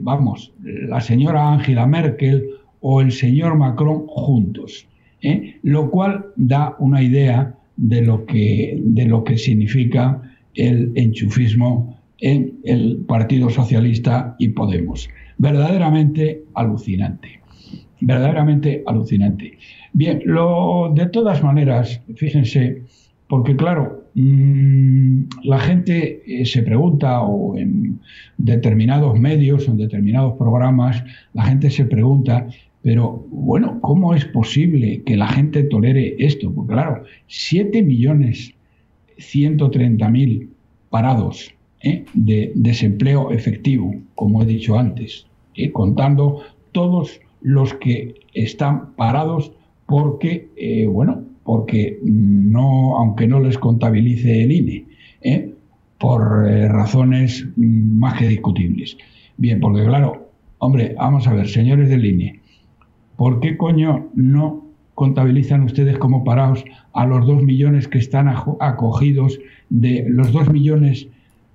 [0.00, 2.44] vamos, la señora Angela Merkel
[2.80, 4.86] o el señor Macron juntos,
[5.22, 10.20] eh, lo cual da una idea de lo que, de lo que significa
[10.54, 15.08] el enchufismo en el Partido Socialista y Podemos.
[15.38, 17.40] verdaderamente alucinante.
[18.00, 19.58] Verdaderamente alucinante.
[19.92, 22.82] Bien, lo, de todas maneras, fíjense,
[23.28, 28.00] porque claro, mm, la gente eh, se pregunta, o en
[28.38, 32.46] determinados medios en determinados programas, la gente se pregunta,
[32.82, 36.52] pero bueno, ¿cómo es posible que la gente tolere esto?
[36.54, 38.54] Porque claro, 7 millones
[39.18, 40.50] 130 mil
[40.90, 42.04] parados ¿eh?
[42.14, 45.72] de desempleo efectivo, como he dicho antes, ¿eh?
[45.72, 49.52] contando todos los que están parados
[49.86, 54.86] porque, eh, bueno, porque no, aunque no les contabilice el INE,
[55.98, 58.96] por razones más que discutibles.
[59.38, 62.40] Bien, porque claro, hombre, vamos a ver, señores del INE,
[63.16, 69.38] ¿por qué coño no contabilizan ustedes como parados a los dos millones que están acogidos,
[69.68, 71.08] de los dos millones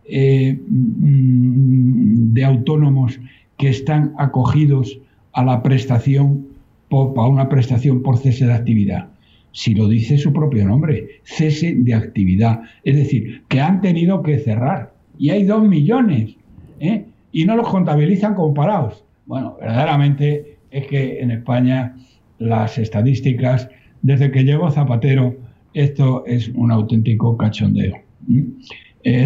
[0.06, 3.20] eh, mm, de autónomos
[3.58, 5.00] que están acogidos
[5.34, 6.48] a la prestación,
[6.90, 9.10] a una prestación por cese de actividad?
[9.54, 12.62] Si lo dice su propio nombre, cese de actividad.
[12.84, 14.94] Es decir, que han tenido que cerrar.
[15.18, 16.36] Y hay dos millones.
[16.80, 17.06] ¿eh?
[17.32, 19.04] Y no los contabilizan como parados.
[19.26, 21.96] Bueno, verdaderamente es que en España
[22.40, 23.70] las estadísticas,
[24.02, 25.36] desde que llegó Zapatero,
[25.74, 27.96] esto es un auténtico cachondeo.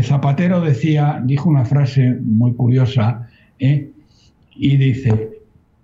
[0.04, 3.28] Zapatero decía, dijo una frase muy curiosa,
[3.60, 3.90] ¿eh?
[4.56, 5.40] y dice,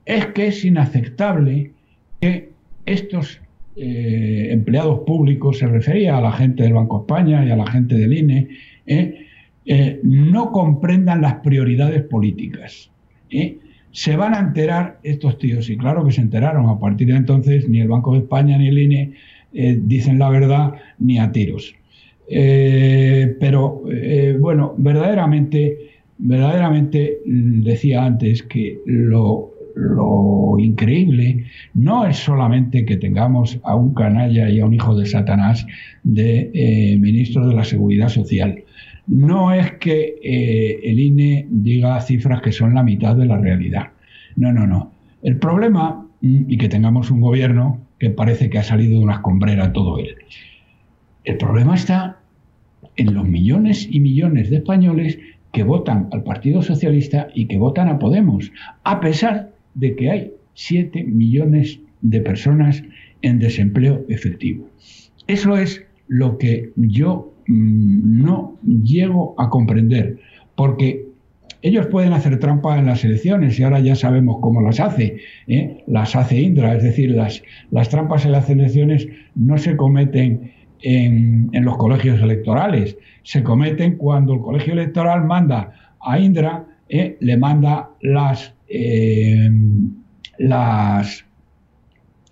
[0.06, 1.72] es que es inaceptable
[2.22, 2.52] que
[2.86, 3.42] estos
[3.76, 7.96] eh, empleados públicos, se refería a la gente del Banco España y a la gente
[7.96, 8.48] del INE,
[10.04, 12.90] no comprendan las prioridades políticas
[13.92, 17.68] se van a enterar estos tíos, y claro que se enteraron, a partir de entonces
[17.68, 19.14] ni el Banco de España ni el INE
[19.54, 21.76] eh, dicen la verdad ni a tiros.
[22.28, 25.78] Eh, pero eh, bueno, verdaderamente,
[26.18, 29.50] verdaderamente decía antes que lo,
[30.60, 35.66] increíble no es solamente que tengamos a un canalla y a un hijo de Satanás
[36.04, 38.64] de ministro de la Seguridad Social,
[39.08, 43.90] no es que eh, el INE diga cifras que son la mitad de la realidad.
[44.36, 44.94] No, no, no.
[45.22, 49.16] El problema, mm, y que tengamos un gobierno que parece que ha salido de una
[49.16, 50.16] escombrera todo él,
[51.24, 52.20] el problema está
[52.96, 55.20] en los millones y millones de españoles
[55.52, 58.52] que votan al Partido Socialista y que votan a Podemos,
[58.84, 62.84] a pesar de que hay 7 millones de personas
[63.22, 64.68] en desempleo efectivo.
[65.28, 70.18] Eso es lo que yo Mm, no llego a comprender,
[70.56, 71.06] porque
[71.62, 75.18] ellos pueden hacer trampa en las elecciones y ahora ya sabemos cómo las hace.
[75.48, 75.84] ¿eh?
[75.88, 80.52] Las hace Indra, es decir, las, las trampas en las elecciones no se cometen
[80.82, 87.18] en, los colegios electorales, se cometen cuando el colegio electoral manda a Indra, ¿eh?
[87.20, 89.50] le manda las, eh,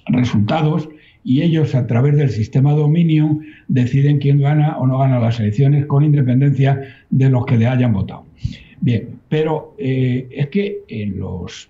[0.07, 0.89] resultados
[1.23, 5.85] y ellos a través del sistema Dominion deciden quién gana o no gana las elecciones
[5.85, 8.25] con independencia de los que le hayan votado.
[8.81, 11.69] Bien, pero eh, es que en los,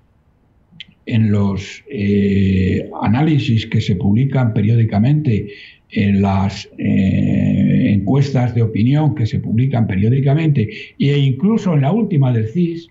[1.05, 5.47] en los eh, análisis que se publican periódicamente,
[5.91, 12.31] en las eh, encuestas de opinión que se publican periódicamente e incluso en la última
[12.31, 12.89] del CIS,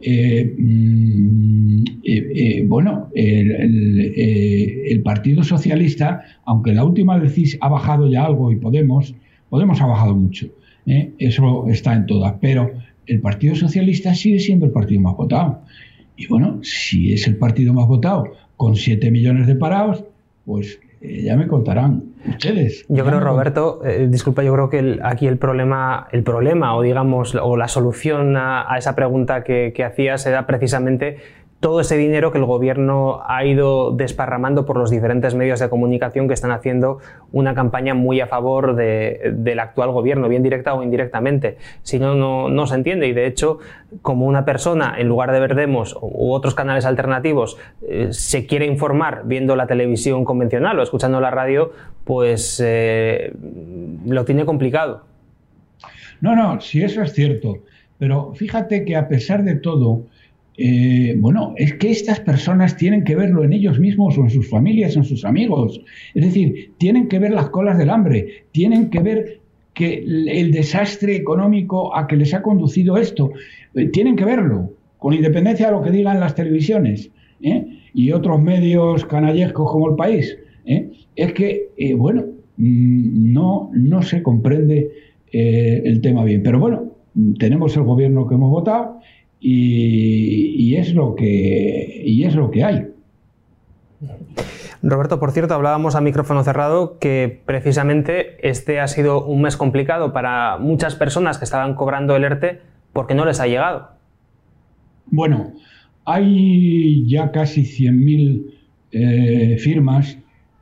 [0.00, 8.24] eh, mm, eh, eh, bueno, el, Partido Socialista, aunque la última vez ha bajado ya
[8.24, 9.14] algo y Podemos,
[9.48, 10.48] Podemos ha bajado mucho,
[11.18, 12.72] eso está en todas, pero
[13.06, 15.60] el Partido Socialista sigue siendo el partido más votado.
[16.16, 20.04] Y bueno, si es el partido más votado con 7 millones de parados,
[20.46, 22.84] pues ya me contarán ustedes.
[22.88, 27.34] Yo creo, Roberto, eh, disculpa, yo creo que aquí el problema, el problema o digamos,
[27.34, 31.18] o la solución a, esa pregunta que, que hacías era precisamente
[31.62, 36.26] todo ese dinero que el gobierno ha ido desparramando por los diferentes medios de comunicación
[36.26, 36.98] que están haciendo
[37.30, 41.58] una campaña muy a favor del actual gobierno, bien directa o indirectamente.
[41.84, 43.06] Si no, no, se entiende.
[43.06, 43.60] Y de hecho,
[44.02, 47.56] como una persona, en lugar de ver Demos u otros canales alternativos,
[47.88, 51.70] eh, se quiere informar viendo la televisión convencional o escuchando la radio,
[52.02, 53.32] pues eh,
[54.04, 55.04] lo tiene complicado.
[56.20, 57.58] No, no, sí, eso es cierto.
[57.98, 60.06] Pero fíjate que a pesar de todo,
[60.58, 64.48] eh, bueno, es que estas personas tienen que verlo en ellos mismos o en sus
[64.48, 65.80] familias en sus amigos.
[66.14, 69.40] Es decir, tienen que ver las colas del hambre, tienen que ver
[69.74, 73.30] que el desastre económico a que les ha conducido esto,
[73.74, 77.10] eh, tienen que verlo, con independencia de lo que digan las televisiones
[77.42, 77.66] ¿eh?
[77.94, 80.36] y otros medios canallescos como el país.
[81.16, 82.24] Es que, bueno,
[82.56, 84.90] mm, no, no se comprende
[85.32, 86.42] el tema bien.
[86.42, 86.92] Pero bueno,
[87.38, 89.00] tenemos el gobierno que hemos votado
[89.44, 92.86] y, es, lo que, y es lo que hay.
[94.82, 100.12] Roberto, por cierto, hablábamos a micrófono cerrado que precisamente este ha sido un mes complicado
[100.12, 102.60] para muchas personas que estaban cobrando el ERTE
[102.92, 103.90] porque no les ha llegado.
[105.06, 105.52] Bueno,
[106.04, 108.46] hay ya casi 100.000
[108.92, 110.18] eh, firmas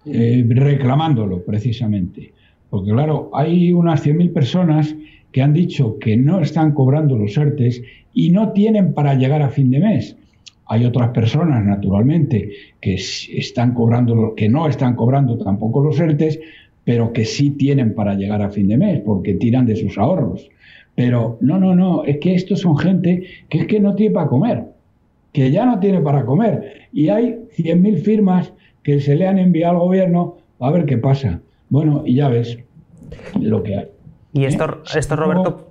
[0.07, 2.33] eh, reclamándolo precisamente.
[2.69, 4.95] Porque claro, hay unas 100.000 personas
[5.33, 7.83] que han dicho que no están cobrando los ERTES
[8.13, 10.17] y no tienen para llegar a fin de mes.
[10.67, 16.39] Hay otras personas, naturalmente, que están cobrando, que no están cobrando tampoco los ERTES,
[16.85, 20.49] pero que sí tienen para llegar a fin de mes, porque tiran de sus ahorros.
[20.95, 24.29] Pero no, no, no, es que estos son gente que es que no tiene para
[24.29, 24.65] comer,
[25.33, 26.89] que ya no tiene para comer.
[26.93, 31.41] Y hay 100.000 firmas que se le han enviado al gobierno a ver qué pasa.
[31.69, 32.59] Bueno, y ya ves
[33.41, 33.89] lo que hay.
[34.33, 34.99] Y esto, ¿Eh?
[34.99, 35.67] esto Roberto...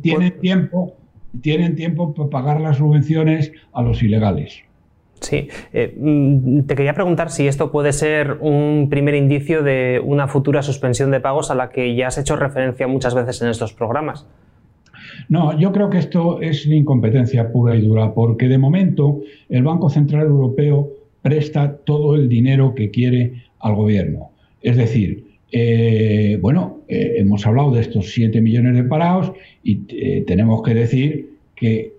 [0.00, 0.96] Tienen tiempo
[1.40, 4.62] tienen tiempo para pagar las subvenciones a los ilegales.
[5.20, 10.26] Sí, eh, mm, te quería preguntar si esto puede ser un primer indicio de una
[10.26, 13.72] futura suspensión de pagos a la que ya has hecho referencia muchas veces en estos
[13.72, 14.26] programas.
[15.28, 19.88] No, yo creo que esto es incompetencia pura y dura, porque de momento el Banco
[19.88, 20.90] Central Europeo
[21.22, 24.30] presta todo el dinero que quiere al gobierno.
[24.60, 30.24] Es decir, eh, bueno, eh, hemos hablado de estos 7 millones de parados y eh,
[30.26, 31.92] tenemos que decir que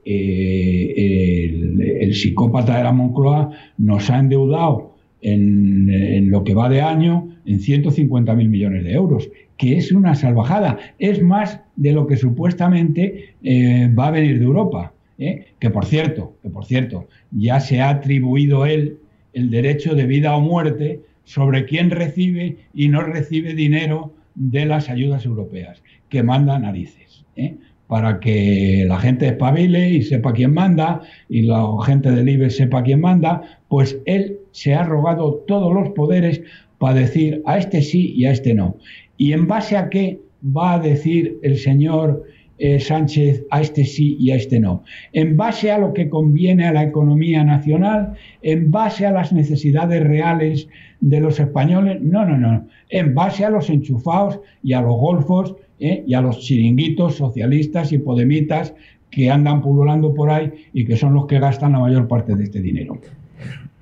[2.01, 7.59] el, psicópata de la Moncloa nos ha endeudado en, lo que va de año en
[7.59, 10.79] 150.000 millones de euros, que es una salvajada.
[10.99, 13.35] Es más de lo que supuestamente
[13.97, 14.93] va a venir de Europa.
[15.17, 18.97] Que por cierto, que por cierto, ya se ha atribuido él
[19.31, 24.89] el derecho de vida o muerte sobre quién recibe y no recibe dinero de las
[24.89, 27.55] ayudas europeas, que manda narices, ¿eh?
[27.87, 32.81] para que la gente espabile y sepa quién manda y la gente del IBE sepa
[32.81, 36.41] quién manda, pues él se ha rogado todos los poderes
[36.79, 38.77] para decir a este sí y a este no.
[39.17, 42.23] ¿Y en base a qué va a decir el señor
[42.57, 44.83] eh, Sánchez a este sí y a este no?
[45.11, 50.03] En base a lo que conviene a la economía nacional, en base a las necesidades
[50.03, 50.67] reales
[51.03, 55.53] de los españoles, no, no, no, en base a los enchufados y a los golfos
[55.77, 56.01] ¿eh?
[56.07, 58.73] y a los chiringuitos socialistas y podemitas
[59.11, 62.45] que andan pululando por ahí y que son los que gastan la mayor parte de
[62.45, 62.97] este dinero.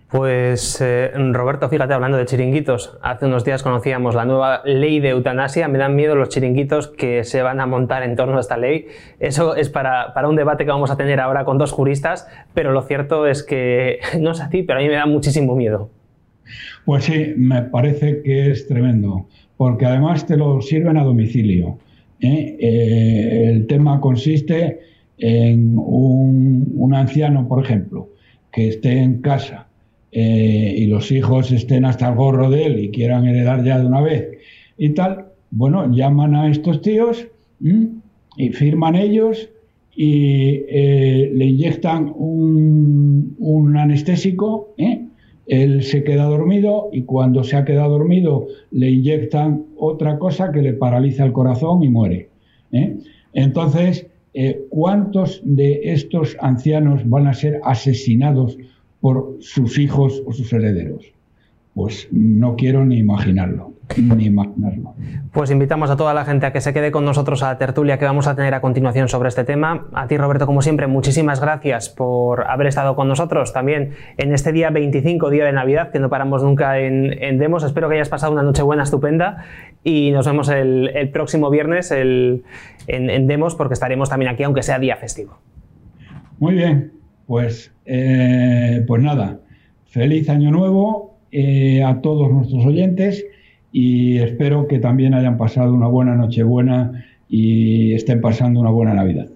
[0.10, 5.10] Pues eh, Roberto, fíjate, hablando de chiringuitos, hace unos días conocíamos la nueva ley de
[5.10, 8.58] eutanasia, me dan miedo los chiringuitos que se van a montar en torno a esta
[8.58, 8.88] ley.
[9.20, 12.72] Eso es para, para un debate que vamos a tener ahora con dos juristas, pero
[12.72, 15.92] lo cierto es que no es así, pero a mí me da muchísimo miedo.
[16.86, 21.78] Pues sí, me parece que es tremendo, porque además te lo sirven a domicilio.
[22.20, 22.58] ¿eh?
[22.60, 24.80] Eh, el tema consiste
[25.18, 28.10] en un, anciano, por ejemplo,
[28.52, 29.68] que esté en casa
[30.12, 33.86] eh, y los hijos estén hasta el gorro de él y quieran heredar ya de
[33.86, 34.30] una vez
[34.78, 37.28] y tal, bueno, llaman a estos tíos
[38.36, 39.50] y firman ellos
[39.96, 40.64] y
[41.34, 45.02] le inyectan un, un anestésico, ¿eh?
[45.48, 50.62] Él se queda dormido y cuando se ha quedado dormido le inyectan otra cosa que
[50.62, 52.30] le paraliza el corazón y muere.
[52.72, 52.98] ¿eh?
[53.34, 58.58] Entonces, eh, ¿cuántos de estos ancianos van a ser asesinados
[59.02, 61.06] por sus hijos o sus herederos?
[61.74, 64.96] Pues no quiero ni imaginarlo ni imaginarlo.
[65.32, 67.98] Pues invitamos a toda la gente a que se quede con nosotros a la tertulia
[67.98, 69.88] que vamos a tener a continuación sobre este tema.
[69.94, 74.52] A ti, Roberto, como siempre, muchísimas gracias por haber estado con nosotros también en este
[74.52, 77.64] día 25, día de Navidad, que no paramos nunca en, Demos.
[77.64, 79.46] Espero que hayas pasado una noche buena, estupenda
[79.84, 82.44] y nos vemos el, próximo viernes en,
[83.28, 85.38] Demos porque estaremos también aquí, aunque sea día festivo.
[86.40, 86.92] Muy bien,
[87.28, 89.40] pues, eh, pues nada,
[89.86, 93.26] feliz año nuevo eh, a todos nuestros oyentes
[93.72, 99.31] y espero que también hayan pasado una buena Nochebuena y estén pasando una buena Navidad.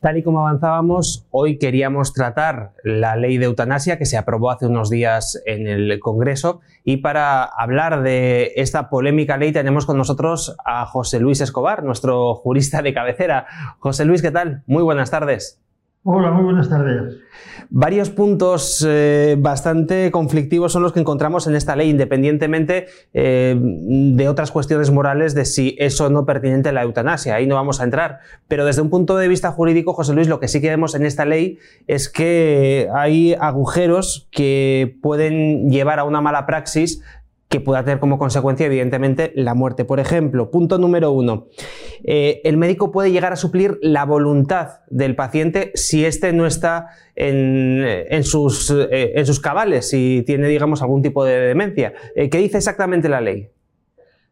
[0.00, 4.64] Tal y como avanzábamos, hoy queríamos tratar la ley de eutanasia que se aprobó hace
[4.64, 10.56] unos días en el Congreso y para hablar de esta polémica ley tenemos con nosotros
[10.64, 13.44] a José Luis Escobar, nuestro jurista de cabecera.
[13.78, 14.62] José Luis, ¿qué tal?
[14.66, 15.59] Muy buenas tardes.
[16.02, 17.18] Hola, muy buenas tardes.
[17.68, 24.28] Varios puntos eh, bastante conflictivos son los que encontramos en esta ley, independientemente eh, de
[24.28, 27.34] otras cuestiones morales de si eso no pertinente a la eutanasia.
[27.34, 28.20] Ahí no vamos a entrar.
[28.48, 31.04] Pero desde un punto de vista jurídico, José Luis, lo que sí que vemos en
[31.04, 37.02] esta ley es que hay agujeros que pueden llevar a una mala praxis
[37.50, 39.84] que pueda tener como consecuencia, evidentemente, la muerte.
[39.84, 41.48] Por ejemplo, punto número uno,
[42.04, 46.86] eh, el médico puede llegar a suplir la voluntad del paciente si éste no está
[47.16, 51.92] en, sus, eh, en, sus, cabales, si tiene, digamos, algún tipo de demencia.
[52.14, 53.48] Eh, ¿Qué dice exactamente la ley?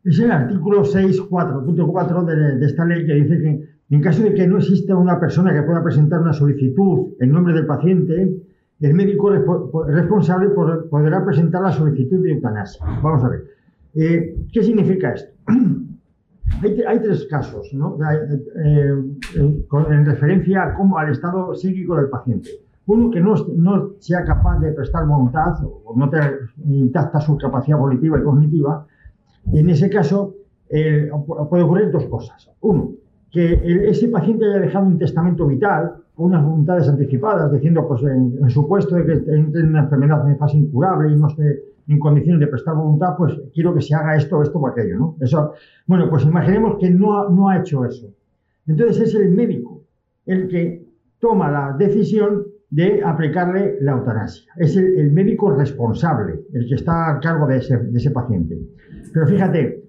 [0.05, 4.47] Es el artículo 6.4.4 de, de esta ley que dice que en caso de que
[4.47, 8.48] no exista una persona que pueda presentar una solicitud en nombre del paciente,
[8.81, 12.85] el médico responsable podrá presentar la solicitud de eutanasia.
[13.03, 13.45] Vamos a ver.
[13.95, 15.33] Eh, ¿Qué significa esto?
[16.63, 17.99] hay, tres casos ¿no?
[18.01, 18.95] Eh,
[19.35, 22.51] en referencia a cómo, al estado psíquico del paciente.
[22.87, 27.77] Uno que no, no sea capaz de prestar voluntad o no tener intacta su capacidad
[27.77, 28.87] volitiva y cognitiva.
[29.53, 30.35] En ese caso
[30.71, 31.11] eh,
[31.51, 32.49] puede ocurrir dos cosas.
[32.61, 32.93] Uno,
[33.31, 38.97] que ese paciente haya dejado un testamento vital unas voluntades anticipadas, diciendo, pues en, supuesto
[38.97, 42.49] de que entre en una enfermedad en fase incurable y no esté en condiciones de
[42.49, 45.17] prestar voluntad, pues quiero que se haga esto, esto o aquello, ¿no?
[45.21, 45.55] Eso,
[45.87, 48.13] bueno, pues imaginemos que no ha, no ha hecho eso.
[48.67, 49.85] Entonces es el médico
[50.27, 50.85] el que
[51.21, 54.53] toma la decisión de aplicarle la eutanasia.
[54.57, 58.59] Es el, médico responsable, el que está a cargo de ese, de ese paciente.
[59.15, 59.85] Pero fíjate,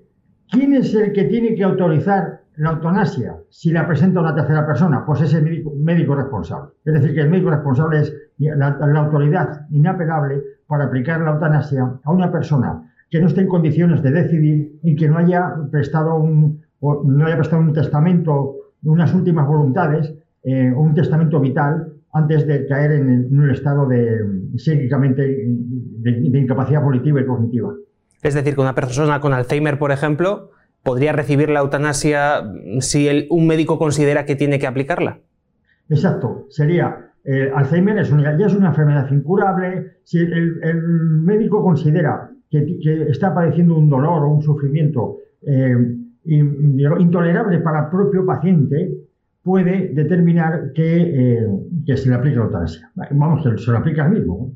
[0.50, 5.06] ¿quién es el que tiene que autorizar la eutanasia, si la presenta una tercera persona,
[5.06, 6.72] pues es el médico, responsable.
[6.84, 12.12] Es decir, que el médico responsable es la, autoridad inapelable para aplicar la eutanasia a
[12.12, 16.62] una persona que no esté en condiciones de decidir y que no haya prestado un,
[16.82, 22.92] no haya prestado un testamento, unas últimas voluntades, eh, un testamento vital antes de caer
[22.92, 24.20] en, un estado de
[24.58, 27.74] psíquicamente de incapacidad volitiva y cognitiva.
[28.22, 30.52] Es decir, que una persona con Alzheimer, por ejemplo,
[30.90, 32.42] podría recibir la eutanasia
[32.80, 35.20] si un médico considera que tiene que aplicarla.
[35.88, 39.98] Exacto, sería eh, Alzheimer es ya es una enfermedad incurable.
[40.04, 40.60] Si el,
[41.22, 45.76] médico considera que, está padeciendo un dolor o un sufrimiento eh,
[46.26, 48.92] intolerable para el propio paciente,
[49.44, 51.44] puede determinar que,
[51.86, 52.92] eh, se le aplique la eutanasia.
[53.12, 54.52] Vamos, se lo aplica al mismo.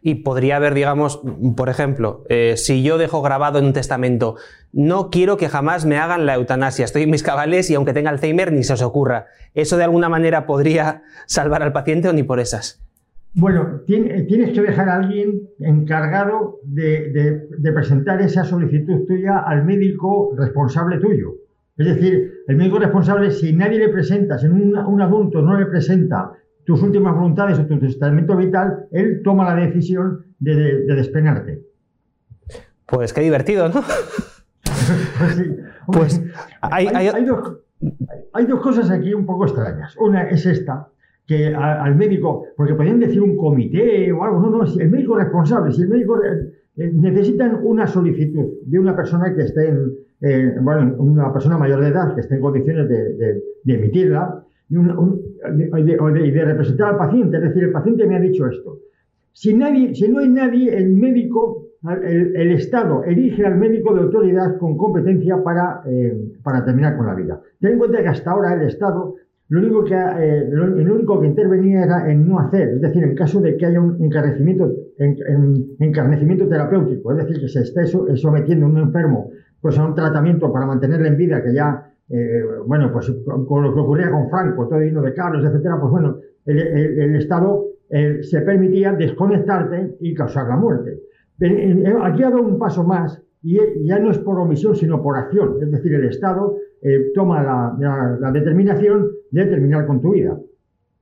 [0.00, 1.22] Y podría haber, digamos,
[1.56, 4.36] por ejemplo, eh, si yo dejo grabado en un testamento,
[4.72, 8.10] no quiero que jamás me hagan la eutanasia, estoy en mis cabales y aunque tenga
[8.10, 9.26] Alzheimer ni se os ocurra.
[9.54, 12.82] ¿Eso de alguna manera podría salvar al paciente o ni por esas?
[13.34, 20.98] Bueno, tienes que dejar a alguien encargado de, presentar esa solicitud tuya al médico responsable
[20.98, 21.36] tuyo.
[21.78, 25.64] Es decir, el médico responsable, si nadie le presenta, si un, un adulto no le
[25.64, 26.32] presenta
[26.64, 31.62] tus últimas voluntades o tu testamento vital, él toma la decisión de, de, despenarte.
[32.86, 33.82] Pues qué divertido, ¿no?
[35.18, 35.50] pues,
[35.86, 36.22] pues
[36.60, 39.96] hay, hay, dos, cosas aquí un poco extrañas.
[39.98, 40.88] Una es esta,
[41.26, 45.72] que al médico, porque podrían decir un comité o algo, no, no, el médico responsable,
[45.72, 50.94] si el médico eh, necesitan una solicitud de una persona que esté en, eh, bueno,
[50.98, 56.90] una persona mayor de edad que esté en condiciones de, de emitirla, y, de, representar
[56.90, 57.36] al paciente.
[57.36, 58.78] Es decir, el paciente me ha dicho esto.
[59.32, 61.68] Si, nadie, si no hay nadie, el médico,
[62.02, 67.14] el, Estado elige al médico de autoridad con competencia para, eh, para terminar con la
[67.14, 67.40] vida.
[67.60, 69.16] Ten en cuenta que hasta ahora el Estado
[69.48, 73.14] lo único que, eh, el único que intervenía era en no hacer, es decir, en
[73.14, 74.72] caso de que haya un encarnecimiento,
[75.78, 80.50] encarnecimiento terapéutico, es decir, que se esté sometiendo a un enfermo pues, a un tratamiento
[80.50, 84.68] para mantenerle en vida, que ya eh, bueno, pues con, lo que ocurría con Franco,
[84.68, 90.46] todo lleno de carros, etcétera, pues bueno, el, Estado eh, se permitía desconectarte y causar
[90.48, 91.00] la muerte.
[92.02, 95.56] Aquí ha dado un paso más y ya no es por omisión, sino por acción.
[95.62, 100.38] Es decir, el Estado eh, toma la, determinación de terminar con tu vida,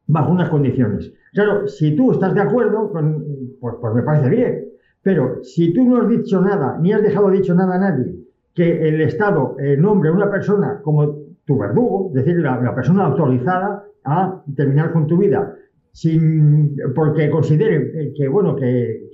[0.06, 1.12] bajo unas condiciones.
[1.32, 4.64] Claro, si tú estás de acuerdo, pues, pues me parece bien.
[5.02, 8.14] Pero si tú no has dicho nada, ni has dejado dicho nada a nadie,
[8.54, 13.06] que el Estado eh, nombre a una persona como tu verdugo, es decir, la, persona
[13.06, 15.54] autorizada a terminar con tu vida,
[15.92, 19.08] sin, porque considere eh, que, bueno, que,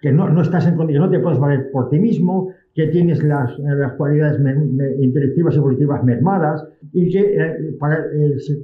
[0.00, 3.22] que, no, no, estás en condiciones, no te puedes valer por ti mismo, que tienes
[3.22, 4.40] las, las cualidades
[5.00, 7.76] intelectivas y volitivas mermadas, y que eh,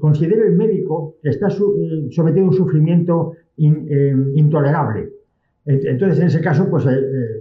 [0.00, 5.10] considere el médico que está sometido a un sufrimiento intolerable.
[5.66, 6.86] Entonces, en ese caso, pues,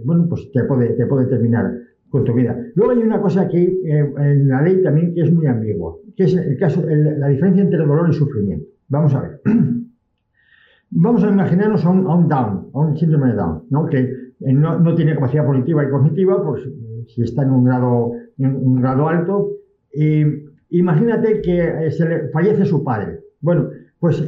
[0.03, 1.71] bueno, pues te puede, te puede terminar
[2.15, 2.57] con tu vida.
[2.75, 6.23] Luego hay una cosa aquí eh, en la ley también que es muy ambigua, que
[6.23, 8.65] es el caso, la diferencia entre dolor y sufrimiento.
[8.87, 9.41] Vamos a ver.
[10.91, 13.85] Vamos a imaginarnos a un, Down, a un síndrome de Down, ¿no?
[13.87, 16.63] que eh, no, tiene capacidad positiva y cognitiva, pues
[17.07, 19.49] si está en un grado, un grado alto.
[20.69, 23.19] imagínate que se le fallece su padre.
[23.41, 24.21] Bueno, pues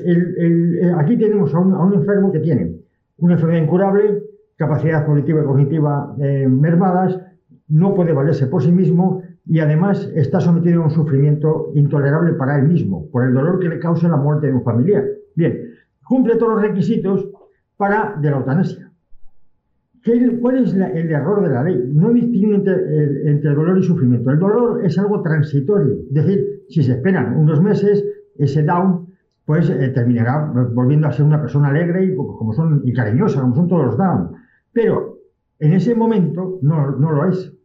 [0.97, 2.75] aquí tenemos a un, enfermo que tiene
[3.19, 4.23] una enfermedad incurable,
[4.57, 7.17] capacidad cognitiva y cognitiva eh, mermadas,
[7.68, 12.59] no puede valerse por sí mismo y además está sometido a un sufrimiento intolerable para
[12.59, 15.05] él mismo, por el dolor que le causa la muerte de un familiar.
[15.36, 15.57] Bien,
[16.03, 17.28] cumple todos los requisitos
[17.78, 18.91] para de la eutanasia.
[20.41, 21.91] ¿Cuál es el error de la ley?
[21.93, 24.32] No distingue entre, entre, dolor y sufrimiento.
[24.32, 25.95] El dolor es algo transitorio.
[26.07, 28.05] Es decir, si se esperan unos meses,
[28.38, 29.07] ese down
[29.45, 33.55] pues eh, terminará volviendo a ser una persona alegre y, como son, y cariñosa, como
[33.55, 34.32] son todos los down.
[34.74, 35.20] Pero
[35.59, 37.57] en ese momento no, no lo es.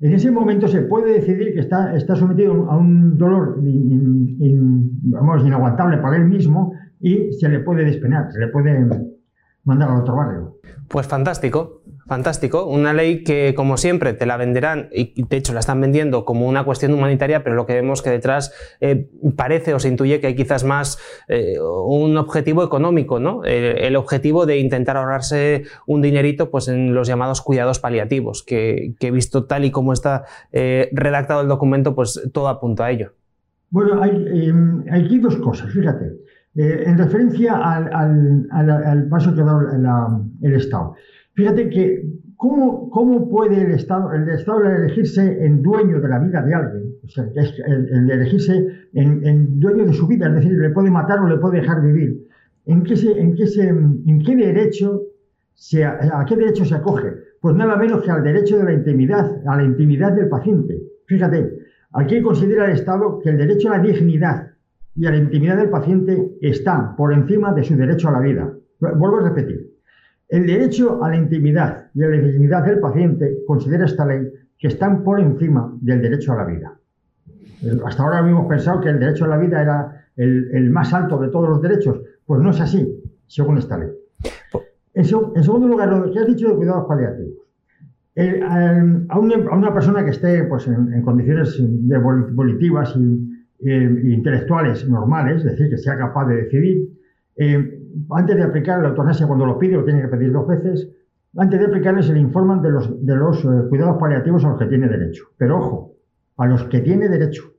[0.00, 5.98] En ese momento se puede decidir que está, está sometido a un dolor vamos, inaguantable
[5.98, 8.86] para él mismo y se le puede despenar, se le puede
[9.64, 10.58] mandar a otro barrio.
[10.88, 11.82] Pues fantástico.
[12.06, 16.26] Fantástico, una ley que como siempre te la venderán y de hecho la están vendiendo
[16.26, 20.20] como una cuestión humanitaria, pero lo que vemos que detrás eh, parece o se intuye
[20.20, 20.98] que hay quizás más
[21.28, 23.42] eh, un objetivo económico, ¿no?
[23.44, 29.10] El, objetivo de intentar ahorrarse un dinerito pues, en los llamados cuidados paliativos, que, he
[29.10, 33.12] visto tal y como está eh, redactado el documento, pues todo apunta a ello.
[33.70, 36.12] Bueno, hay, em, aquí dos cosas, fíjate.
[36.56, 39.60] en referencia al, paso que ha dado
[40.42, 40.96] el Estado.
[41.34, 42.04] Fíjate que
[42.36, 46.94] ¿cómo, cómo puede el Estado, el Estado elegirse en dueño de la vida de alguien,
[47.02, 51.20] o sea, el, de elegirse en, dueño de su vida, es decir, le puede matar
[51.20, 52.26] o le puede dejar vivir.
[52.66, 55.02] ¿En qué, en qué, en qué derecho
[55.54, 57.12] se, a qué derecho se acoge?
[57.40, 60.80] Pues nada menos que al derecho de la intimidad, a la intimidad del paciente.
[61.06, 61.58] Fíjate,
[61.92, 64.52] aquí considera el Estado que el derecho a la dignidad
[64.96, 68.50] y a la intimidad del paciente está por encima de su derecho a la vida.
[68.80, 69.73] Vuelvo a repetir.
[70.28, 74.26] El derecho a la intimidad y a la dignidad del paciente considera esta ley
[74.58, 76.78] que están por encima del derecho a la vida.
[77.84, 81.28] Hasta ahora habíamos pensado que el derecho a la vida era el, más alto de
[81.28, 82.00] todos los derechos.
[82.26, 83.90] Pues no es así, según esta ley.
[84.94, 87.38] En, segundo lugar, lo que has dicho de cuidados paliativos.
[89.08, 91.60] a, una, persona que esté pues, en, condiciones
[92.34, 92.96] volitivas
[93.60, 96.88] e intelectuales normales, es decir, que sea capaz de decidir,
[97.36, 100.88] eh, antes de aplicar la eutanasia, cuando lo pide, lo tiene que pedir dos veces,
[101.36, 104.88] antes de aplicarle se le informan de los, eh, cuidados paliativos a los que tiene
[104.88, 105.24] derecho.
[105.36, 105.96] Pero ojo,
[106.36, 107.52] a los que tiene derecho.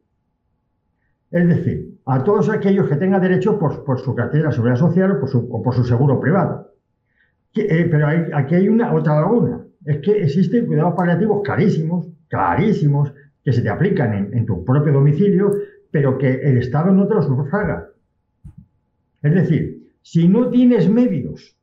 [1.32, 5.62] Es decir, a todos aquellos que tengan derecho por, su cartera de seguridad social o
[5.62, 6.72] por su, seguro privado.
[7.56, 9.62] Eh, pero aquí hay una otra laguna.
[9.84, 13.14] Es que existen cuidados paliativos carísimos, carísimos,
[13.44, 15.52] que se te aplican en, en tu propio domicilio,
[15.92, 17.90] pero que el Estado no te los sufraga.
[19.22, 21.58] Es decir, si no tienes medios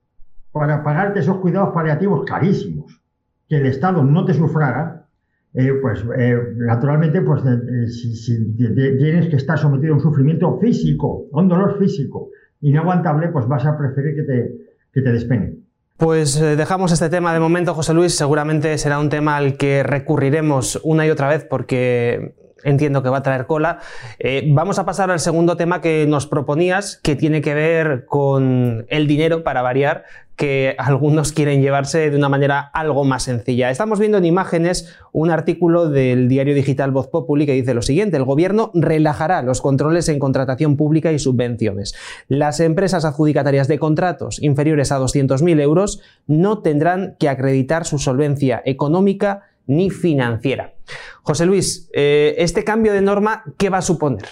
[0.51, 3.01] para pagarte esos cuidados paliativos carísimos
[3.49, 5.07] que el Estado no te sufraga,
[5.55, 11.27] eh, pues eh, naturalmente pues, eh, si, tienes que estar sometido a un sufrimiento físico,
[11.33, 12.31] a un dolor físico
[12.63, 14.57] inaguantable, pues vas a preferir que te,
[14.93, 15.62] que te.
[16.03, 18.17] Pues dejamos este tema de momento, José Luis.
[18.17, 22.35] Seguramente será un tema al que recurriremos una y otra vez porque
[22.65, 23.79] entiendo que va a traer cola.
[24.19, 28.85] Eh, vamos a pasar al segundo tema que nos proponías, que tiene que ver con
[28.89, 30.05] el dinero, para variar,
[30.43, 33.71] que algunos quieren llevarse de una manera algo más sencilla.
[33.71, 38.17] Estamos viendo en imágenes un artículo del diario digital Voz Populi que dice lo siguiente,
[38.17, 41.95] el gobierno relajará los controles en contratación pública y subvenciones.
[42.27, 48.63] Las empresas adjudicatarias de contratos inferiores a 200.000 euros no tendrán que acreditar su solvencia
[48.65, 50.75] económica ni financiera.
[51.23, 54.25] José Luis, eh, este cambio de norma, ¿qué va a suponer?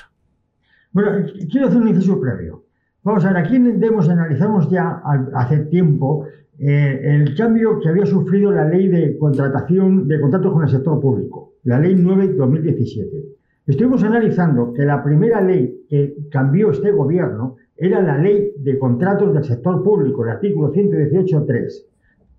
[0.90, 2.64] Bueno, quiero hacer un inciso previo.
[3.03, 5.03] Vamos a ver, aquí analizamos ya
[5.34, 6.26] hace tiempo
[6.59, 11.01] eh, el cambio que había sufrido la ley de contratación de contratos con el sector
[11.01, 13.24] público, la ley 9-2017.
[13.66, 19.32] Estuvimos analizando que la primera ley que cambió este gobierno era la ley de contratos
[19.32, 21.86] del sector público, el artículo 118.3.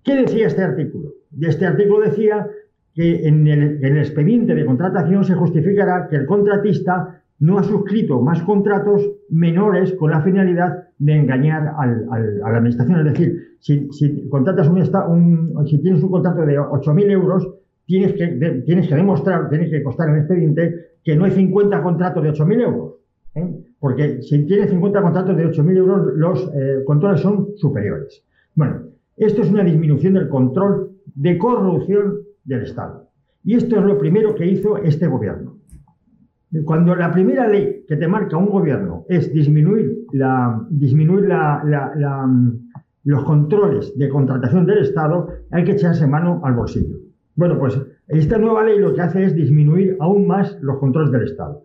[0.04, 1.14] ¿Qué decía este artículo?
[1.40, 2.48] Este artículo decía
[2.94, 8.40] que en el, expediente de contratación se justificará que el contratista no ha suscrito más
[8.42, 13.00] contratos menores con la finalidad de engañar a la administración.
[13.00, 17.48] Es decir, si, contratas un, si tienes un contrato de 8.000 euros,
[17.84, 18.28] tienes que,
[18.64, 22.62] tienes que demostrar, tienes que constar en expediente que no hay 50 contratos de 8.000
[22.62, 22.94] euros.
[23.34, 23.64] ¿eh?
[23.80, 28.22] Porque si tienes 50 contratos de 8.000 euros, los eh, controles son superiores.
[28.54, 28.82] Bueno,
[29.16, 33.08] esto es una disminución del control de corrupción del Estado.
[33.42, 35.56] Y esto es lo primero que hizo este gobierno.
[36.64, 41.28] Cuando la primera ley que te marca un gobierno es disminuir, la, disminuir
[43.04, 46.96] los controles de contratación del Estado, hay que echarse mano al bolsillo.
[47.34, 51.22] Bueno, pues esta nueva ley lo que hace es disminuir aún más los controles del
[51.22, 51.62] Estado.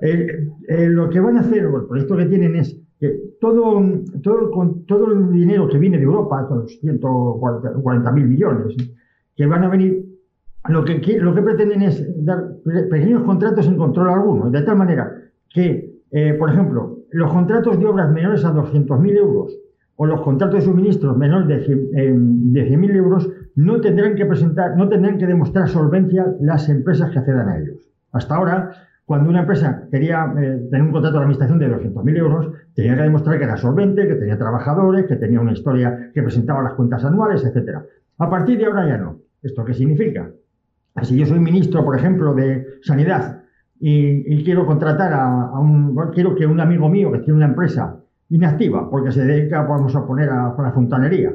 [0.00, 3.82] lo que van a hacer, el proyecto que tienen es que todo,
[4.22, 8.76] todo, el dinero que viene de Europa, los 140 mil millones,
[9.36, 10.04] que van a venir,
[10.68, 12.44] lo que, lo que pretenden es dar
[12.90, 15.12] pequeños contratos sin control alguno, de tal manera
[15.50, 19.56] que, eh, por ejemplo, los contratos de obras menores a 200.000 euros
[19.96, 24.88] o los contratos de suministros menores de 100.000 eh, euros no tendrán que presentar, no
[24.88, 27.88] tendrán que demostrar solvencia las empresas que accedan a ellos.
[28.12, 28.70] Hasta ahora,
[29.04, 33.02] cuando una empresa quería eh, tener un contrato de administración de 200.000 euros, tenía que
[33.02, 37.04] demostrar que era solvente, que tenía trabajadores, que tenía una historia que presentaba las cuentas
[37.04, 37.78] anuales, etc.
[38.18, 39.18] A partir de ahora ya no.
[39.42, 40.30] ¿Esto qué significa?
[41.02, 43.42] Si yo soy ministro, por ejemplo, de Sanidad
[43.80, 48.88] y, quiero contratar a, un, quiero que un amigo mío que tiene una empresa inactiva,
[48.88, 51.32] porque se dedica, vamos a poner, a, la fontanería,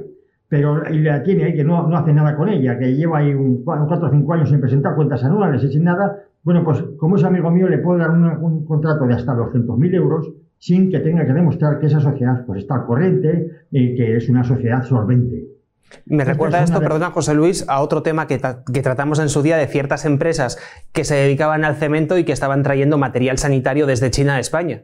[0.48, 3.64] pero la tiene ahí que no, no, hace nada con ella, que lleva ahí un,
[3.64, 7.28] cuatro o cinco años sin presentar cuentas anuales y sin nada, bueno, pues como ese
[7.28, 11.34] amigo mío le puedo dar un contrato de hasta 200.000 euros sin que tenga que
[11.34, 15.59] demostrar que esa sociedad pues, está corriente y que es una sociedad solvente.
[16.06, 18.40] Me recuerda esto, perdona José Luis, a otro tema que,
[18.74, 20.58] que, tratamos en su día de ciertas empresas
[20.92, 24.84] que se dedicaban al cemento y que estaban trayendo material sanitario desde China a España.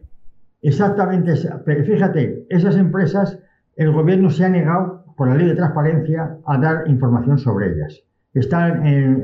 [0.62, 1.34] Exactamente,
[1.66, 3.38] pero fíjate, esas empresas,
[3.76, 8.01] el gobierno se ha negado por la ley de transparencia a dar información sobre ellas.
[8.34, 9.24] Están en,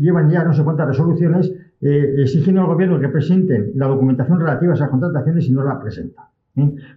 [0.00, 4.72] llevan ya no sé cuántas resoluciones eh, exigiendo al gobierno que presenten la documentación relativa
[4.72, 6.24] a esas contrataciones y no la presentan.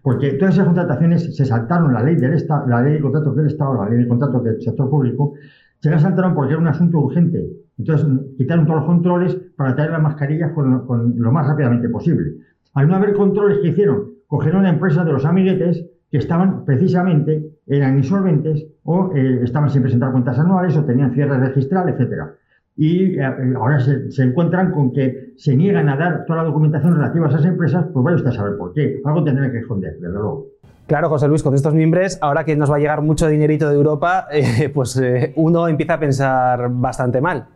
[0.04, 3.48] Porque todas esas contrataciones se saltaron la ley del Estado, la ley de contratos del
[3.48, 5.34] Estado, la ley de contratos del sector público,
[5.80, 7.44] se las saltaron porque era un asunto urgente.
[7.78, 12.36] Entonces quitaron todos los controles para traer las mascarillas con, lo más rápidamente posible.
[12.74, 17.52] Al no haber controles que hicieron, cogieron a empresas de los amiguetes que estaban precisamente,
[17.66, 22.34] eran insolventes o eh, estaban sin presentar cuentas anuales o tenían cierre registral, etcétera
[22.78, 23.24] y eh,
[23.56, 27.46] ahora se, encuentran con que se niegan a dar toda la documentación relativa a esas
[27.46, 29.02] empresas, pues vaya usted a saber por qué.
[29.04, 30.46] Algo tendrán que esconder, desde luego.
[30.86, 33.76] Claro, José Luis, con estos miembros, ahora que nos va a llegar mucho dinerito de
[33.76, 37.48] Europa, eh, pues eh, uno empieza a pensar bastante mal.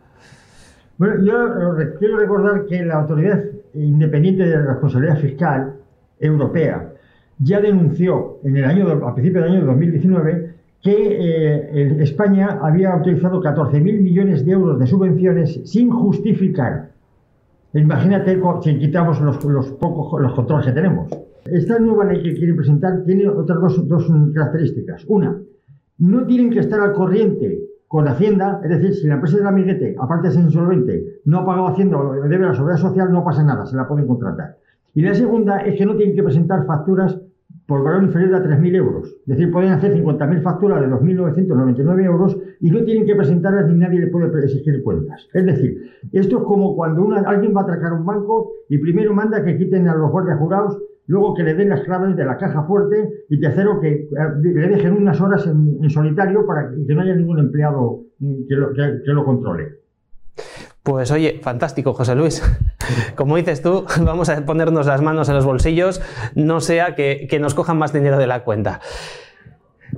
[0.98, 3.42] Bueno, yo quiero recordar que la Autoridad
[3.74, 5.74] Independiente de Responsabilidad Fiscal
[6.18, 6.92] Europea
[7.38, 10.51] ya denunció en el año, a principios del año 2019
[10.82, 16.90] que eh, España había utilizado 14.000 millones de euros de subvenciones sin justificar.
[17.72, 21.08] Imagínate si quitamos los, los, pocos los controles que tenemos.
[21.44, 25.04] Esta nueva ley que quieren presentar tiene otras dos, dos características.
[25.08, 25.40] Una,
[25.98, 29.50] no tienen que estar al corriente con Hacienda, es decir, si la empresa de la
[29.50, 33.24] amiguete, aparte de ser insolvente, no ha pagado Hacienda o debe la seguridad social, no
[33.24, 34.56] pasa nada, se la pueden contratar.
[34.94, 37.18] Y la segunda es que no tienen que presentar facturas
[37.66, 39.08] por valor inferior a 3.000 euros.
[39.08, 43.78] Es decir, pueden hacer 50.000 facturas de 2.999 euros y no tienen que presentarlas ni
[43.78, 45.28] nadie le puede exigir cuentas.
[45.32, 49.44] Es decir, esto es como cuando alguien va a atracar un banco y primero manda
[49.44, 52.62] que quiten a los guardias jurados, luego que le den las claves de la caja
[52.64, 54.08] fuerte y tercero que eh,
[54.42, 59.81] le dejen unas horas en, solitario para que no haya ningún empleado que lo controle.
[60.82, 62.42] Pues oye, fantástico, José Luis.
[63.14, 66.00] Como dices tú, vamos a ponernos las manos en los bolsillos,
[66.34, 68.80] no sea que, nos cojan más dinero de la cuenta.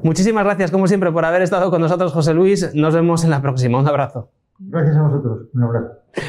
[0.02, 2.74] Muchísimas gracias, como siempre, por haber estado con nosotros, José Luis.
[2.74, 3.78] Nos vemos en la próxima.
[3.78, 4.33] Un abrazo.
[4.58, 5.48] Gracias a vosotros.
[5.52, 5.88] Un abrazo.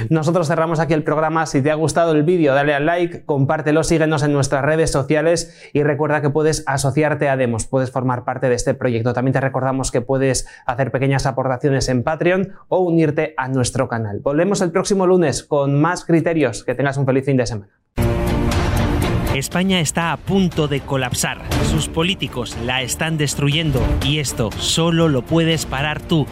[0.10, 1.46] Nosotros cerramos aquí el programa.
[1.46, 5.70] Si te ha gustado el vídeo, dale al like, compártelo, síguenos en nuestras redes sociales
[5.74, 9.14] y recuerda que puedes asociarte a Demos, puedes formar parte de este proyecto.
[9.14, 14.22] También te recordamos que puedes hacer pequeñas aportaciones en Patreon o unirte a nuestro canal.
[14.22, 16.64] Volvemos el próximo lunes con más criterios.
[16.64, 17.72] Que tengas un feliz fin de semana.
[19.38, 21.42] España está a punto de colapsar.
[21.70, 26.26] Sus políticos la están destruyendo y esto solo lo puedes parar tú.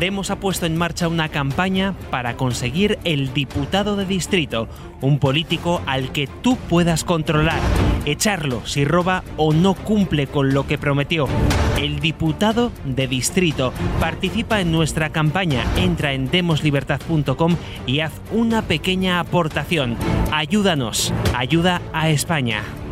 [0.00, 4.68] Demos ha puesto en marcha una campaña para conseguir el diputado de distrito,
[5.00, 7.60] un político al que tú puedas controlar,
[8.04, 11.28] echarlo si roba o no cumple con lo que prometió.
[11.78, 17.56] El diputado de distrito participa en nuestra campaña, entra en demoslibertad.com
[17.86, 19.96] y haz una pequeña aportación.
[20.32, 22.83] Ayúdanos, ayuda a España.